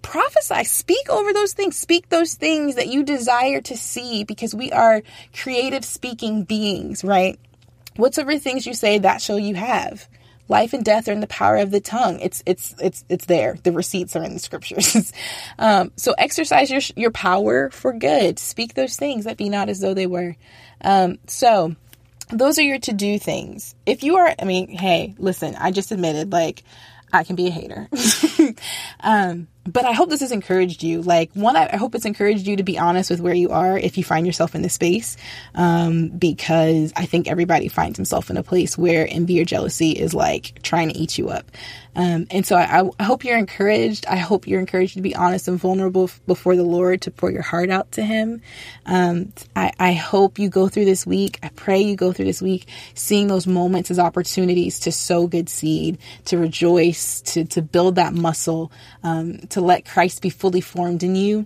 prophesy, 0.01 0.65
speak 0.65 1.09
over 1.09 1.31
those 1.31 1.53
things, 1.53 1.77
speak 1.77 2.09
those 2.09 2.33
things 2.33 2.75
that 2.75 2.88
you 2.88 3.03
desire 3.03 3.62
to 3.62 3.77
see 3.77 4.25
because 4.25 4.53
we 4.53 4.69
are 4.73 5.01
creative 5.33 5.86
speaking 5.86 6.43
beings, 6.43 7.05
right? 7.05 7.39
Whatsoever 7.95 8.38
things 8.38 8.67
you 8.67 8.73
say, 8.73 8.97
that 8.97 9.21
shall 9.21 9.39
you 9.39 9.55
have 9.55 10.09
life 10.47 10.73
and 10.73 10.84
death 10.84 11.08
are 11.08 11.13
in 11.13 11.19
the 11.19 11.27
power 11.27 11.58
of 11.58 11.71
the 11.71 11.79
tongue. 11.79 12.19
It's 12.19 12.43
it's 12.45 12.75
it's 12.79 13.03
it's 13.10 13.25
there. 13.25 13.58
The 13.63 13.71
receipts 13.71 14.15
are 14.15 14.23
in 14.23 14.34
the 14.34 14.39
scriptures. 14.39 15.13
um, 15.60 15.91
so 15.95 16.13
exercise 16.17 16.69
your 16.69 16.82
your 16.95 17.12
power 17.12 17.69
for 17.71 17.93
good. 17.93 18.39
Speak 18.39 18.73
those 18.73 18.95
things 18.95 19.25
that 19.25 19.38
be 19.38 19.49
not 19.49 19.69
as 19.69 19.79
though 19.79 19.93
they 19.93 20.08
were. 20.08 20.36
Um, 20.82 21.19
so 21.27 21.75
those 22.29 22.60
are 22.60 22.63
your 22.63 22.79
to 22.79 22.93
do 22.93 23.19
things. 23.19 23.75
If 23.86 24.03
you 24.03 24.17
are, 24.17 24.36
I 24.39 24.45
mean, 24.45 24.69
hey, 24.69 25.15
listen, 25.17 25.56
I 25.56 25.71
just 25.71 25.91
admitted 25.91 26.32
like 26.32 26.63
I 27.12 27.23
can 27.23 27.36
be 27.36 27.47
a 27.47 27.51
hater. 27.51 27.88
um, 28.99 29.47
but 29.65 29.86
I 29.86 29.93
hope 29.93 30.10
this 30.10 30.19
has 30.19 30.32
encouraged 30.32 30.84
you. 30.84 31.02
Like, 31.02 31.32
one, 31.34 31.56
I 31.56 31.78
hope 31.78 31.95
it's 31.95 32.06
encouraged 32.06 32.47
you 32.47 32.58
to 32.58 32.63
be 32.63 32.78
honest 32.78 33.10
with 33.10 33.21
where 33.21 33.34
you 33.34 33.52
are 33.52 33.78
if 33.78 33.97
you 33.97 34.04
find 34.04 34.26
yourself 34.26 34.56
in 34.56 34.62
this 34.62 34.73
space, 34.73 35.15
um, 35.56 36.10
because 36.10 36.91
I 36.95 37.06
think 37.06 37.30
everybody 37.30 37.67
finds 37.69 37.97
himself 37.97 38.30
in 38.30 38.38
a 38.38 38.43
place 38.43 38.78
where 38.78 39.08
envy 39.10 39.39
or 39.41 39.45
jealousy 39.45 39.91
is 39.91 40.13
like 40.13 40.62
trying 40.63 40.89
to 40.89 40.97
eat 40.97 41.17
you 41.17 41.30
up. 41.30 41.49
Um, 41.95 42.26
and 42.32 42.45
so 42.45 42.56
I, 42.56 42.89
I, 42.99 43.04
hope 43.04 43.23
you're 43.23 43.38
encouraged. 43.38 44.08
I 44.08 44.15
hope 44.15 44.47
you're 44.47 44.60
encouraged 44.60 44.95
to 44.95 45.02
be 45.02 45.15
honest 45.15 45.47
and 45.47 45.60
vulnerable 45.60 46.06
f- 46.06 46.19
before 46.26 46.56
the 46.56 46.63
Lord, 46.63 47.02
to 47.04 47.12
pour 47.12 47.30
your 47.30 47.43
heart 47.43 47.69
out 47.69 47.91
to 47.93 48.04
Him. 48.04 48.41
Um, 48.88 49.32
I, 49.56 49.71
I 49.78 49.93
hope 49.93 50.39
you 50.39 50.49
go 50.49 50.67
through 50.67 50.86
this 50.86 51.06
week. 51.06 51.38
I 51.43 51.49
pray 51.49 51.82
you 51.82 51.95
go 51.95 52.12
through 52.12 52.26
this 52.26 52.41
week 52.41 52.67
seeing 52.95 53.28
those 53.28 53.45
moments 53.45 53.91
as 53.91 53.99
opportunities 53.99 54.80
to 54.82 54.91
sow 54.91 55.28
good 55.28 55.49
seed, 55.49 55.99
to 56.26 56.39
rejoice, 56.39 57.21
to, 57.21 57.45
to 57.45 57.62
build 57.62 57.95
that 57.95 58.13
muscle, 58.13 58.71
um, 59.04 59.38
to 59.53 59.61
let 59.61 59.85
Christ 59.85 60.21
be 60.21 60.29
fully 60.29 60.61
formed 60.61 61.03
in 61.03 61.15
you. 61.15 61.45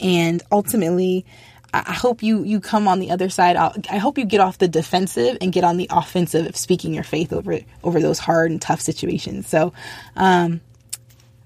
And 0.00 0.42
ultimately, 0.50 1.24
I 1.72 1.92
hope 1.92 2.22
you 2.22 2.44
you 2.44 2.60
come 2.60 2.86
on 2.86 3.00
the 3.00 3.10
other 3.10 3.28
side. 3.28 3.56
I 3.56 3.98
hope 3.98 4.16
you 4.16 4.24
get 4.24 4.40
off 4.40 4.58
the 4.58 4.68
defensive 4.68 5.38
and 5.40 5.52
get 5.52 5.64
on 5.64 5.76
the 5.76 5.88
offensive 5.90 6.46
of 6.46 6.56
speaking 6.56 6.94
your 6.94 7.02
faith 7.04 7.32
over 7.32 7.58
over 7.82 8.00
those 8.00 8.18
hard 8.18 8.50
and 8.50 8.62
tough 8.62 8.80
situations. 8.80 9.48
So, 9.48 9.72
um, 10.14 10.60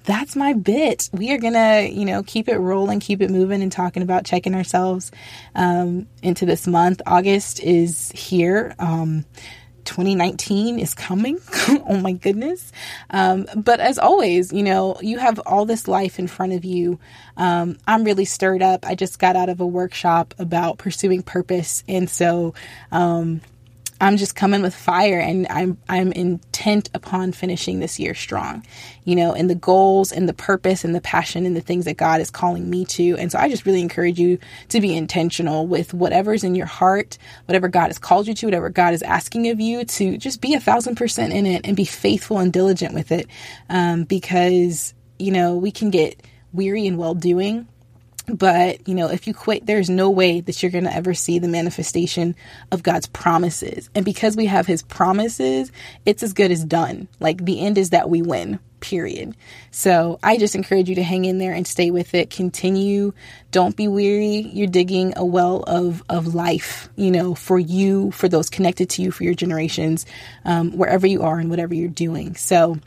that's 0.05 0.37
my 0.37 0.53
bit. 0.53 1.09
We 1.13 1.33
are 1.33 1.39
gonna, 1.39 1.89
you 1.91 2.05
know, 2.05 2.23
keep 2.23 2.49
it 2.49 2.59
rolling, 2.59 3.01
keep 3.01 3.23
it 3.23 3.31
moving, 3.31 3.63
and 3.63 3.73
talking 3.73 4.03
about 4.03 4.25
checking 4.25 4.55
ourselves 4.55 5.11
um, 5.55 6.07
into 6.23 6.45
this 6.45 6.67
month. 6.67 7.01
August 7.07 7.61
is 7.61 8.11
here. 8.13 8.75
Um, 8.79 9.25
2019 9.89 10.79
is 10.79 10.93
coming. 10.93 11.41
oh 11.69 11.99
my 11.99 12.13
goodness. 12.13 12.73
Um, 13.09 13.47
but 13.57 13.81
as 13.81 13.99
always, 13.99 14.53
you 14.53 14.63
know, 14.63 14.99
you 15.01 15.17
have 15.19 15.41
all 15.47 15.65
this 15.65 15.89
life 15.89 16.19
in 16.19 16.27
front 16.27 16.53
of 16.53 16.63
you. 16.63 17.01
Um, 17.39 17.79
I'm 17.87 18.05
really 18.05 18.27
stirred 18.27 18.61
up. 18.61 18.87
I 18.87 18.95
just 18.95 19.19
got 19.19 19.35
out 19.35 19.49
of 19.49 19.61
a 19.61 19.67
workshop 19.67 20.35
about 20.39 20.77
pursuing 20.77 21.23
purpose. 21.23 21.85
And 21.89 22.11
so, 22.11 22.53
um, 22.93 23.41
I'm 24.01 24.17
just 24.17 24.37
coming 24.37 24.63
with 24.63 24.75
fire 24.75 25.19
and 25.19 25.47
I'm 25.51 25.77
I'm 25.89 26.13
intent 26.13 26.89
upon 26.95 27.33
finishing 27.33 27.81
this 27.81 27.99
year 27.99 28.15
strong. 28.15 28.65
You 29.05 29.17
know, 29.17 29.35
and 29.35 29.51
the 29.51 29.55
goals 29.55 30.13
and 30.13 30.29
the 30.29 30.35
purpose 30.35 30.85
and 30.85 30.95
the 30.95 31.01
passion 31.01 31.47
and 31.47 31.57
the 31.57 31.61
things 31.61 31.85
that 31.87 31.97
God 31.97 32.21
is 32.21 32.31
calling 32.31 32.69
me 32.71 32.85
to. 32.87 33.17
And 33.17 33.33
so 33.33 33.39
I 33.39 33.49
just 33.49 33.67
really 33.67 33.81
encourage 33.81 34.19
you 34.19 34.39
to 34.69 34.81
be 34.81 34.97
intentional 34.97 35.67
with 35.67 35.95
whatever's 35.95 36.45
in 36.45 36.55
your 36.55 36.67
heart, 36.67 37.19
whatever 37.47 37.69
God 37.69 37.87
has 37.87 37.99
called 37.99 38.29
you 38.29 38.35
to, 38.35 38.47
whatever 38.47 38.71
God 38.71 38.95
is 38.95 39.03
asking 39.03 39.49
of 39.49 39.61
you 39.61 39.85
to 39.85 40.17
just 40.19 40.41
be 40.41 40.55
a 40.55 40.61
thousand 40.61 40.97
percent 40.97 41.33
in 41.33 41.47
it 41.47 41.63
and 41.65 41.77
be 41.77 41.85
faithful 41.85 42.39
and 42.39 42.53
diligent 42.53 42.95
with 42.95 43.11
it. 43.11 43.27
Um, 43.69 44.05
because, 44.05 44.95
you 45.19 45.33
know, 45.33 45.57
we 45.57 45.71
can 45.73 45.91
get 45.91 46.23
weary 46.53 46.87
in 46.87 46.97
well 46.97 47.15
doing 47.15 47.67
but, 48.29 48.87
you 48.87 48.95
know, 48.95 49.09
if 49.09 49.27
you 49.27 49.35
quit, 49.35 49.67
there's 49.67 49.89
no 49.89 50.11
way 50.11 50.41
that 50.41 50.63
you're 50.63 50.73
going 50.73 50.85
to 50.85 50.95
ever 50.95 51.15
see 51.15 51.39
the 51.39 51.49
manifestation 51.49 52.35
of 52.71 52.83
God's 52.83 53.07
promises. 53.07 53.89
And 53.95 54.05
because 54.05 54.37
we 54.37 54.47
have 54.47 54.67
his 54.67 54.83
promises, 54.83 55.73
it's 56.05 56.23
as 56.23 56.33
good 56.33 56.51
as 56.51 56.65
done. 56.65 57.09
Like 57.21 57.45
the 57.45 57.61
end 57.61 57.79
is 57.79 57.91
that 57.91 58.11
we 58.11 58.23
win, 58.23 58.59
period. 58.81 59.35
So 59.71 60.19
I 60.23 60.37
just 60.37 60.55
encourage 60.55 60.89
you 60.89 60.97
to 60.97 61.03
hang 61.03 61.25
in 61.25 61.39
there 61.39 61.53
and 61.53 61.67
stay 61.67 61.91
with 61.91 62.15
it. 62.15 62.31
Continue. 62.31 63.13
Don't 63.51 63.77
be 63.77 63.89
weary. 63.89 64.41
You're 64.53 64.67
digging 64.67 65.15
a 65.17 65.25
well 65.25 65.63
of, 65.67 66.03
of 66.09 66.35
life, 66.35 66.89
you 66.97 67.11
know, 67.11 67.35
for 67.35 67.59
you, 67.59 68.11
for 68.11 68.29
those 68.29 68.51
connected 68.51 68.91
to 68.91 69.03
you, 69.03 69.11
for 69.11 69.25
your 69.25 69.35
generations, 69.35 70.05
um, 70.45 70.77
wherever 70.77 71.07
you 71.07 71.23
are 71.23 71.39
and 71.39 71.51
whatever 71.51 71.75
you're 71.75 71.89
doing. 71.89 72.37
So, 72.37 72.79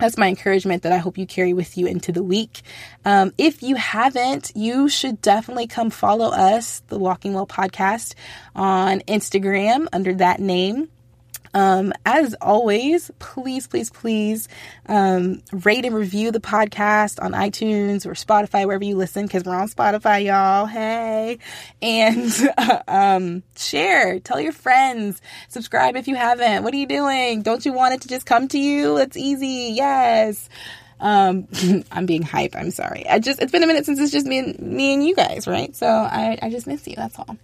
that's 0.00 0.18
my 0.18 0.28
encouragement 0.28 0.82
that 0.82 0.92
I 0.92 0.96
hope 0.96 1.18
you 1.18 1.26
carry 1.26 1.52
with 1.52 1.76
you 1.78 1.86
into 1.86 2.10
the 2.10 2.22
week. 2.22 2.62
Um, 3.04 3.32
if 3.38 3.62
you 3.62 3.76
haven't, 3.76 4.52
you 4.56 4.88
should 4.88 5.22
definitely 5.22 5.66
come 5.66 5.90
follow 5.90 6.30
us, 6.30 6.80
the 6.88 6.98
Walking 6.98 7.34
Well 7.34 7.46
podcast, 7.46 8.14
on 8.56 9.00
Instagram 9.00 9.86
under 9.92 10.14
that 10.14 10.40
name. 10.40 10.88
Um, 11.52 11.92
as 12.06 12.34
always, 12.40 13.10
please, 13.18 13.66
please, 13.66 13.90
please 13.90 14.48
um, 14.86 15.42
rate 15.52 15.84
and 15.84 15.94
review 15.94 16.30
the 16.30 16.40
podcast 16.40 17.22
on 17.22 17.32
iTunes 17.32 18.06
or 18.06 18.12
Spotify, 18.12 18.66
wherever 18.66 18.84
you 18.84 18.96
listen, 18.96 19.26
because 19.26 19.44
we're 19.44 19.54
on 19.54 19.68
Spotify, 19.68 20.24
y'all. 20.24 20.66
Hey. 20.66 21.38
And 21.82 22.32
uh, 22.56 22.82
um, 22.88 23.42
share, 23.56 24.20
tell 24.20 24.40
your 24.40 24.52
friends, 24.52 25.20
subscribe 25.48 25.96
if 25.96 26.06
you 26.06 26.14
haven't. 26.14 26.62
What 26.62 26.72
are 26.72 26.78
you 26.78 26.86
doing? 26.86 27.42
Don't 27.42 27.64
you 27.66 27.72
want 27.72 27.94
it 27.94 28.02
to 28.02 28.08
just 28.08 28.26
come 28.26 28.48
to 28.48 28.58
you? 28.58 28.98
It's 28.98 29.16
easy. 29.16 29.72
Yes. 29.74 30.48
Um, 31.00 31.48
I'm 31.90 32.06
being 32.06 32.22
hype. 32.22 32.54
I'm 32.54 32.70
sorry. 32.70 33.08
I 33.08 33.18
just, 33.18 33.42
it's 33.42 33.50
been 33.50 33.64
a 33.64 33.66
minute 33.66 33.86
since 33.86 33.98
it's 33.98 34.12
just 34.12 34.26
me 34.26 34.38
and 34.38 34.58
me 34.60 34.94
and 34.94 35.04
you 35.04 35.16
guys, 35.16 35.48
right? 35.48 35.74
So 35.74 35.86
I, 35.86 36.38
I 36.40 36.50
just 36.50 36.66
miss 36.66 36.86
you. 36.86 36.94
That's 36.94 37.18
all. 37.18 37.36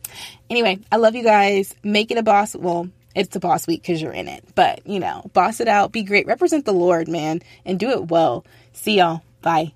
Anyway, 0.48 0.78
I 0.92 0.96
love 0.96 1.14
you 1.14 1.24
guys. 1.24 1.74
Make 1.82 2.10
it 2.10 2.18
a 2.18 2.22
boss. 2.22 2.54
Well, 2.54 2.88
it's 3.16 3.30
the 3.30 3.40
boss 3.40 3.66
week 3.66 3.82
because 3.82 4.00
you're 4.00 4.12
in 4.12 4.28
it. 4.28 4.44
But, 4.54 4.86
you 4.86 5.00
know, 5.00 5.28
boss 5.32 5.58
it 5.58 5.66
out, 5.66 5.90
be 5.90 6.04
great, 6.04 6.26
represent 6.26 6.66
the 6.66 6.72
Lord, 6.72 7.08
man, 7.08 7.42
and 7.64 7.80
do 7.80 7.90
it 7.90 8.08
well. 8.08 8.44
See 8.72 8.98
y'all. 8.98 9.22
Bye. 9.42 9.72